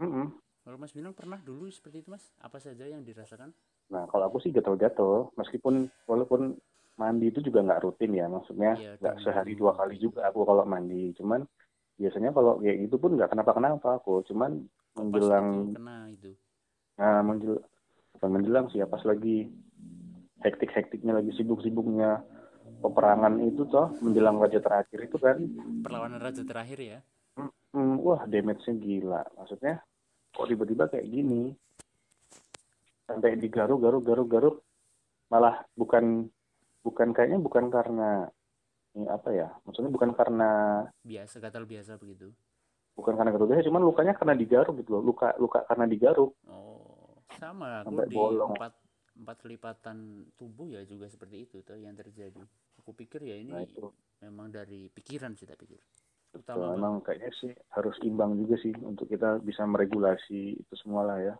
Mm-mm. 0.00 0.38
kalau 0.62 0.78
Mas 0.82 0.94
Minang 0.96 1.14
pernah 1.18 1.40
dulu 1.48 1.66
seperti 1.76 1.96
itu 2.06 2.08
Mas 2.14 2.24
apa 2.46 2.58
saja 2.64 2.84
yang 2.92 3.02
dirasakan 3.08 3.50
Nah 3.92 4.04
kalau 4.10 4.24
aku 4.28 4.38
sih 4.44 4.52
gatal-gatal, 4.56 5.32
meskipun 5.40 5.88
walaupun 6.10 6.56
mandi 7.00 7.24
itu 7.32 7.40
juga 7.46 7.64
nggak 7.64 7.82
rutin 7.84 8.12
ya, 8.20 8.26
maksudnya 8.28 8.70
Iya, 8.72 8.96
nggak 9.00 9.16
dong. 9.16 9.24
sehari 9.24 9.52
dua 9.60 9.72
kali 9.78 9.94
juga 10.04 10.28
aku 10.28 10.40
kalau 10.48 10.64
mandi. 10.68 11.14
Cuman 11.18 11.40
biasanya 11.98 12.30
kalau 12.30 12.62
kayak 12.62 12.86
gitu 12.86 12.96
pun 12.96 13.18
nggak 13.18 13.34
kenapa-kenapa 13.34 13.98
aku, 13.98 14.22
cuman 14.30 14.64
menjelang 14.94 15.74
kena 15.74 16.06
itu. 16.08 16.32
Nah, 16.98 17.22
menjel 17.26 17.58
bukan 18.16 18.30
menjelang 18.30 18.66
sih 18.70 18.82
ya 18.82 18.86
pas 18.86 19.02
lagi 19.02 19.50
hektik-hektiknya 20.42 21.18
lagi 21.18 21.34
sibuk-sibuknya 21.34 22.22
peperangan 22.78 23.42
itu 23.42 23.66
toh 23.66 23.90
menjelang 23.98 24.38
raja 24.38 24.62
terakhir 24.62 25.10
itu 25.10 25.18
kan. 25.18 25.38
Perlawanan 25.82 26.22
raja 26.22 26.42
terakhir 26.46 26.78
ya? 26.78 26.98
Hmm, 27.74 28.00
wah 28.00 28.22
damage-nya 28.26 28.74
gila. 28.78 29.22
Maksudnya 29.34 29.82
kok 30.34 30.46
tiba-tiba 30.46 30.86
kayak 30.86 31.06
gini? 31.06 31.52
Sampai 33.06 33.38
digaruk 33.38 33.82
garuk 33.82 34.02
garuk 34.06 34.28
garuk 34.30 34.56
malah 35.28 35.66
bukan 35.76 36.30
bukan 36.80 37.08
kayaknya 37.12 37.38
bukan 37.42 37.68
karena 37.68 38.30
ini 38.98 39.06
apa 39.06 39.30
ya? 39.30 39.48
Maksudnya 39.64 39.90
bukan 39.94 40.10
karena 40.18 40.50
biasa 41.06 41.36
gatal 41.38 41.64
biasa 41.64 41.96
begitu. 42.02 42.34
Bukan 42.98 43.14
karena 43.14 43.30
gatal 43.30 43.46
biasa 43.46 43.68
cuman 43.70 43.82
lukanya 43.86 44.14
karena 44.18 44.34
digaruk 44.34 44.74
gitu 44.82 44.98
loh. 44.98 45.02
Luka 45.06 45.32
luka 45.38 45.62
karena 45.70 45.86
digaruk. 45.86 46.34
Oh 46.50 47.14
sama. 47.38 47.86
Aku 47.86 47.94
Sampai 47.94 48.06
di 48.10 48.16
bolong. 48.18 48.52
empat 48.58 48.72
empat 49.18 49.38
lipatan 49.50 49.98
tubuh 50.38 50.70
ya 50.70 50.82
juga 50.86 51.06
seperti 51.10 51.46
itu 51.46 51.62
tuh 51.62 51.78
yang 51.78 51.94
terjadi. 51.94 52.42
Aku 52.82 52.90
pikir 52.94 53.22
ya 53.22 53.38
ini 53.38 53.54
nah 53.54 53.62
itu. 53.62 53.90
memang 54.22 54.50
dari 54.50 54.90
pikiran 54.90 55.38
sih 55.38 55.46
tak 55.46 55.58
pikir. 55.58 55.78
Utama 56.34 56.74
emang 56.76 57.00
kayaknya 57.00 57.30
sih 57.40 57.52
harus 57.72 57.96
imbang 58.04 58.36
juga 58.36 58.60
sih 58.60 58.74
untuk 58.84 59.08
kita 59.08 59.40
bisa 59.40 59.64
meregulasi 59.64 60.60
itu 60.60 60.74
semua 60.76 61.02
lah 61.06 61.18
ya. 61.22 61.34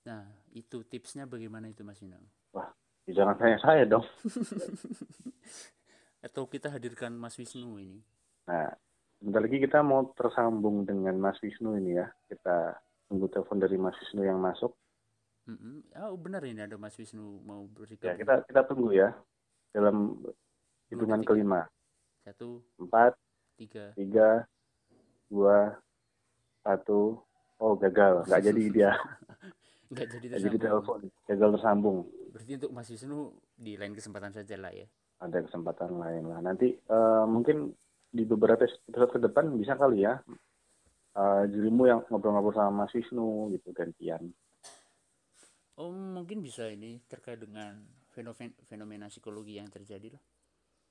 nah 0.00 0.24
itu 0.56 0.80
tipsnya 0.88 1.28
bagaimana 1.28 1.68
itu 1.68 1.84
Mas 1.84 2.00
Inang? 2.00 2.24
Ya, 2.56 2.72
jangan 3.12 3.36
tanya 3.36 3.58
saya 3.60 3.84
dong. 3.84 4.06
atau 6.20 6.44
kita 6.44 6.68
hadirkan 6.68 7.12
Mas 7.14 7.36
Wisnu 7.36 7.76
ini 7.76 8.00
Nah, 8.44 8.66
bentar 9.20 9.40
lagi 9.40 9.62
kita 9.62 9.78
mau 9.80 10.10
tersambung 10.12 10.82
dengan 10.82 11.14
Mas 11.16 11.38
Wisnu 11.38 11.78
ini 11.78 11.94
ya. 11.94 12.10
Kita 12.26 12.74
tunggu 13.06 13.30
telepon 13.30 13.58
dari 13.58 13.78
Mas 13.78 13.94
Wisnu 14.00 14.26
yang 14.26 14.42
masuk. 14.42 14.74
Mm-mm. 15.46 15.82
oh 15.98 16.14
benar 16.18 16.42
ini 16.44 16.62
ada 16.62 16.74
Mas 16.74 16.94
Wisnu 16.94 17.40
mau 17.42 17.62
Ya, 17.64 17.70
berikut 17.74 18.00
kita 18.16 18.34
kita 18.44 18.60
tunggu 18.66 18.90
ya 18.92 19.14
dalam 19.70 20.18
hitungan 20.90 21.22
kelima. 21.22 21.60
satu 22.22 22.60
Empat, 22.76 23.14
tiga 23.56 23.90
tiga, 23.94 24.28
dua, 25.26 25.78
satu. 26.62 27.22
Oh, 27.60 27.76
gagal. 27.76 28.24
Nggak 28.26 28.42
jadi 28.46 28.62
dia. 28.72 28.90
nggak 29.92 30.06
jadi 30.10 30.26
Nggak 30.26 30.40
jadi 30.42 30.56
telepon. 30.58 30.98
Gagal 31.26 31.48
tersambung. 31.58 31.98
berarti 32.30 32.52
untuk 32.62 32.70
Mas 32.70 32.88
Wisnu 32.90 33.18
di 33.58 33.74
lain 33.74 33.90
kesempatan 33.90 34.30
saja 34.30 34.54
lah 34.54 34.70
ya 34.70 34.86
Ada 35.24 35.38
kesempatan 35.46 35.92
lain 36.02 36.24
lah. 36.30 36.40
Nanti 36.46 36.66
eh, 36.96 37.24
mungkin 37.34 37.56
di 38.10 38.22
beberapa 38.26 38.62
episode 38.66 39.10
ke 39.14 39.18
depan 39.26 39.44
bisa 39.60 39.74
kali 39.80 39.98
ya. 40.06 40.14
eh 41.20 41.42
dirimu 41.52 41.82
yang 41.90 42.00
ngobrol-ngobrol 42.10 42.54
sama 42.56 42.72
Mas 42.86 42.92
Wisnu 42.96 43.26
gitu 43.54 43.68
gantian. 43.78 44.22
oh 45.82 45.90
mungkin 46.16 46.38
bisa 46.46 46.64
ini 46.76 46.92
terkait 47.10 47.38
dengan 47.44 47.72
fenomen 48.14 48.50
fenomena 48.70 49.06
psikologi 49.12 49.54
yang 49.58 49.66
terjadi 49.76 50.08
lah 50.14 50.22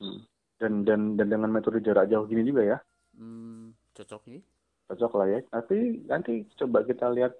Hmm. 0.03 0.19
Dan 0.59 0.73
dan 0.87 1.01
dan 1.17 1.27
dengan 1.33 1.51
metode 1.55 1.79
jarak 1.85 2.05
jauh 2.11 2.25
gini 2.27 2.43
juga 2.49 2.63
ya. 2.71 2.77
hmm, 3.17 3.65
cocok 3.95 4.21
ini 4.29 4.39
Cocok 4.87 5.13
lah 5.19 5.27
ya. 5.33 5.39
Tapi 5.53 5.77
nanti 6.11 6.33
coba 6.59 6.79
kita 6.89 7.05
lihat 7.15 7.31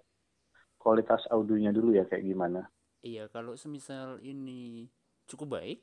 kualitas 0.83 1.21
audionya 1.35 1.71
dulu 1.77 1.89
ya 1.99 2.03
kayak 2.09 2.25
gimana. 2.29 2.61
Iya, 3.09 3.23
kalau 3.35 3.53
semisal 3.63 4.19
ini 4.31 4.87
cukup 5.29 5.47
baik, 5.59 5.77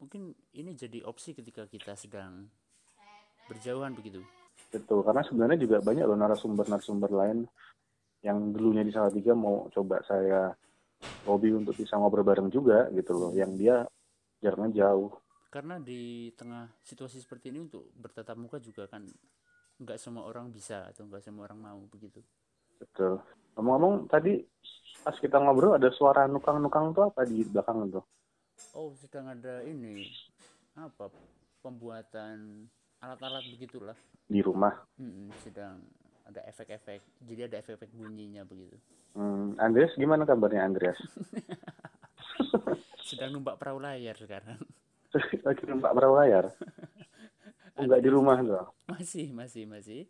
mungkin 0.00 0.32
ini 0.56 0.72
jadi 0.72 1.04
opsi 1.04 1.36
ketika 1.36 1.68
kita 1.68 1.92
sedang 1.94 2.48
berjauhan 3.46 3.92
begitu. 3.92 4.24
Betul, 4.72 5.04
karena 5.04 5.22
sebenarnya 5.22 5.58
juga 5.60 5.84
banyak 5.84 6.04
loh 6.08 6.18
narasumber-narasumber 6.18 7.10
lain 7.12 7.44
yang 8.24 8.52
dulunya 8.52 8.84
di 8.84 8.92
Salatiga 8.92 9.36
mau 9.36 9.68
coba 9.72 10.00
saya 10.04 10.52
hobi 11.24 11.52
untuk 11.52 11.76
bisa 11.76 11.96
ngobrol 11.96 12.24
bareng 12.24 12.48
juga 12.52 12.88
gitu 12.92 13.16
loh, 13.16 13.32
yang 13.36 13.56
dia 13.56 13.84
jaraknya 14.40 14.88
jauh. 14.88 15.12
Karena 15.50 15.82
di 15.82 16.30
tengah 16.38 16.70
situasi 16.80 17.18
seperti 17.18 17.50
ini 17.50 17.66
untuk 17.66 17.90
bertatap 17.98 18.38
muka 18.38 18.62
juga 18.62 18.86
kan 18.86 19.02
nggak 19.80 19.98
semua 19.98 20.28
orang 20.28 20.52
bisa 20.52 20.86
atau 20.86 21.08
nggak 21.08 21.24
semua 21.24 21.48
orang 21.48 21.58
mau 21.58 21.80
begitu. 21.90 22.20
Betul. 22.78 23.18
Ngomong-ngomong 23.56 24.06
tadi 24.06 24.40
pas 25.02 25.16
kita 25.16 25.40
ngobrol 25.40 25.74
ada 25.74 25.90
suara 25.90 26.28
nukang-nukang 26.30 26.92
tuh 26.94 27.10
apa 27.10 27.26
di 27.26 27.42
belakang 27.42 27.88
itu? 27.88 28.00
Oh, 28.72 28.94
sedang 28.96 29.26
ada 29.26 29.60
ini 29.62 30.08
apa 30.74 31.10
pembuatan 31.60 32.66
alat-alat 32.98 33.44
begitulah. 33.50 33.96
Di 34.24 34.40
rumah. 34.40 34.72
Mm-mm, 34.96 35.28
sedang 35.40 35.82
ada 36.24 36.40
efek-efek. 36.46 37.02
Jadi 37.26 37.40
ada 37.44 37.56
efek-efek 37.58 37.90
bunyinya 37.90 38.44
begitu. 38.44 38.76
Hmm, 39.12 39.58
Andreas 39.58 39.90
gimana 39.98 40.22
kabarnya 40.22 40.62
Andreas? 40.62 40.94
Sedang 43.02 43.34
numpak 43.34 43.58
perahu 43.58 43.82
layar 43.82 44.14
sekarang. 44.14 44.60
Lagi 45.46 45.62
numpak 45.66 45.92
perahu 45.92 46.14
layar. 46.14 46.54
Enggak 47.80 48.00
di 48.04 48.08
rumah 48.12 48.38
tuh. 48.38 48.64
masih 48.86 49.32
masih 49.32 49.64
masih 49.66 50.06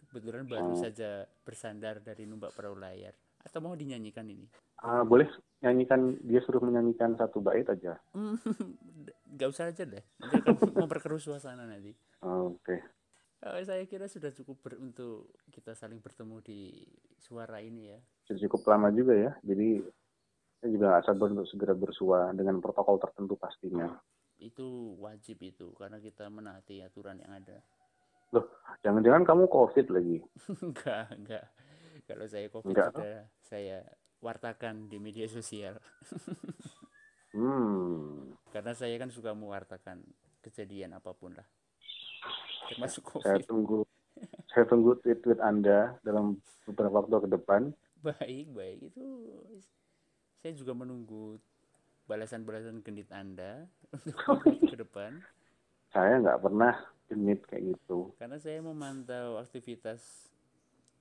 kebetulan 0.00 0.48
baru 0.48 0.74
Oh. 0.74 0.74
saja 0.74 1.28
bersandar 1.46 2.02
dari 2.02 2.26
numpak 2.26 2.50
perahu 2.52 2.74
layar. 2.74 3.14
Atau 3.40 3.62
mau 3.62 3.72
dinyanyikan 3.72 4.26
ini? 4.26 4.44
Ah, 4.80 5.04
boleh 5.04 5.28
nyanyikan 5.60 6.16
dia 6.24 6.40
suruh 6.40 6.64
menyanyikan 6.64 7.12
satu 7.20 7.44
bait 7.44 7.68
aja. 7.68 8.00
Gak 9.38 9.48
usah 9.52 9.68
aja 9.68 9.84
deh. 9.84 10.04
Nanti 10.20 10.36
akan 10.40 10.56
memperkeruh 10.88 11.20
suasana 11.20 11.68
nanti. 11.68 11.92
Oke. 12.24 12.80
Eh, 13.40 13.64
saya 13.64 13.84
kira 13.88 14.08
sudah 14.08 14.32
cukup 14.32 14.60
ber- 14.60 14.80
untuk 14.80 15.32
kita 15.52 15.72
saling 15.72 16.00
bertemu 16.00 16.40
di 16.44 16.84
suara 17.20 17.60
ini 17.60 17.92
ya. 17.92 18.00
Sudah 18.28 18.40
cukup 18.48 18.68
lama 18.68 18.88
juga 18.92 19.16
ya. 19.16 19.32
Jadi 19.44 19.80
saya 20.60 20.70
juga 20.76 20.84
nggak 20.96 21.04
sabar 21.08 21.28
untuk 21.32 21.48
segera 21.48 21.72
bersua 21.76 22.20
dengan 22.36 22.60
protokol 22.60 23.00
tertentu 23.00 23.36
pastinya. 23.36 23.88
Itu 24.40 24.96
wajib 25.00 25.40
itu 25.44 25.72
karena 25.76 26.00
kita 26.00 26.28
menaati 26.28 26.84
aturan 26.84 27.20
yang 27.20 27.32
ada. 27.36 27.60
Jangan-jangan 28.80 29.24
kamu 29.28 29.44
COVID 29.48 29.86
lagi. 29.92 30.18
enggak, 30.64 31.06
enggak. 31.16 31.44
Kalau 32.08 32.24
saya 32.28 32.46
Covid 32.48 32.72
Enggak, 32.72 32.92
sudah 32.92 33.16
saya 33.40 33.76
wartakan 34.20 34.88
di 34.88 34.96
media 35.00 35.26
sosial. 35.26 35.76
Hmm. 37.30 38.34
Karena 38.50 38.74
saya 38.74 38.98
kan 38.98 39.06
suka 39.06 39.30
mewartakan 39.30 40.02
kejadian 40.42 40.98
apa 40.98 41.14
pun 41.14 41.30
lah. 41.38 41.46
Termasuk 42.74 43.22
Saya 43.22 43.38
Covid. 43.38 43.46
tunggu 43.46 43.78
saya 44.50 44.66
tunggu 44.66 44.98
tweet-tweet 44.98 45.38
Anda 45.38 45.94
dalam 46.02 46.42
beberapa 46.66 47.06
waktu 47.06 47.22
ke 47.22 47.30
depan. 47.30 47.70
Baik, 48.02 48.50
baik. 48.50 48.78
Itu 48.90 49.06
saya 50.42 50.52
juga 50.58 50.74
menunggu 50.74 51.38
balasan-balasan 52.10 52.82
genit 52.82 53.06
Anda 53.14 53.70
untuk 54.26 54.66
ke 54.66 54.76
depan. 54.82 55.22
Saya 55.94 56.18
nggak 56.18 56.42
pernah 56.42 56.74
genit 57.06 57.46
kayak 57.46 57.78
gitu. 57.78 58.10
Karena 58.18 58.42
saya 58.42 58.58
memantau 58.58 59.38
aktivitas 59.38 60.02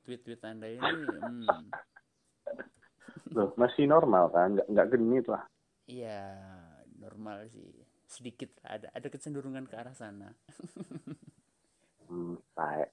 tweet-tweet 0.06 0.46
Anda 0.46 0.78
ini. 0.78 0.94
Hmm, 1.26 1.46
Loh, 3.34 3.54
masih 3.60 3.86
normal 3.86 4.30
kan? 4.34 4.58
Nggak, 4.58 4.68
nggak 4.70 4.88
genit 4.94 5.26
lah. 5.30 5.44
Iya, 5.90 6.22
normal 7.02 7.50
sih. 7.50 7.66
Sedikit 8.10 8.50
lah, 8.62 8.82
ada 8.82 8.88
ada 8.94 9.08
kecenderungan 9.10 9.66
ke 9.70 9.76
arah 9.78 9.94
sana. 9.94 10.34
Hmm, 12.10 12.42
taek. 12.58 12.90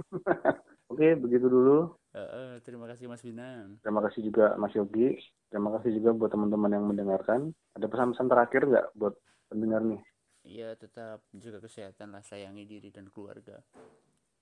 Oke, 0.88 1.12
begitu 1.20 1.44
dulu. 1.44 1.92
Eh, 2.16 2.24
eh, 2.24 2.52
terima 2.64 2.88
kasih 2.88 3.04
Mas 3.04 3.20
Binang. 3.20 3.76
Terima 3.84 4.00
kasih 4.00 4.24
juga 4.24 4.56
Mas 4.56 4.72
Yogi. 4.72 5.20
Terima 5.52 5.68
kasih 5.76 6.00
juga 6.00 6.16
buat 6.16 6.32
teman-teman 6.32 6.72
yang 6.72 6.88
mendengarkan. 6.88 7.52
Ada 7.76 7.84
pesan-pesan 7.84 8.32
terakhir 8.32 8.64
nggak 8.64 8.86
buat 8.96 9.12
pendengar 9.52 9.84
nih? 9.84 10.00
Iya, 10.48 10.72
tetap 10.80 11.20
jaga 11.36 11.60
kesehatan 11.60 12.16
lah, 12.16 12.24
sayangi 12.24 12.64
diri 12.64 12.88
dan 12.88 13.12
keluarga. 13.12 13.60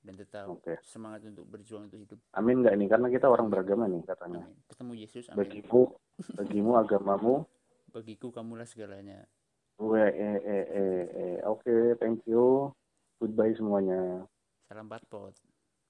Dan 0.07 0.15
tetap 0.15 0.47
Oke. 0.47 0.79
semangat 0.87 1.27
untuk 1.27 1.51
berjuang 1.51 1.91
untuk 1.91 1.99
hidup. 1.99 2.19
Amin 2.39 2.63
nggak 2.63 2.79
nih? 2.79 2.87
Karena 2.87 3.11
kita 3.11 3.27
orang 3.27 3.51
beragama 3.51 3.91
nih 3.91 4.07
katanya. 4.07 4.47
Amin. 4.47 4.63
Ketemu 4.71 4.93
Yesus, 5.03 5.25
amin. 5.35 5.39
Bagimu, 5.43 5.83
bagimu 6.39 6.73
agamamu. 6.79 7.35
Bagiku 7.91 8.31
kamulah 8.31 8.71
segalanya. 8.71 9.27
Gue, 9.75 10.07
eh, 10.07 10.39
eh, 10.47 10.67
eh, 10.71 11.05
eh. 11.11 11.37
Oke, 11.43 11.99
thank 11.99 12.23
you. 12.31 12.71
Goodbye 13.19 13.51
semuanya. 13.59 14.23
Salam 14.71 14.87
patpot. 14.87 15.35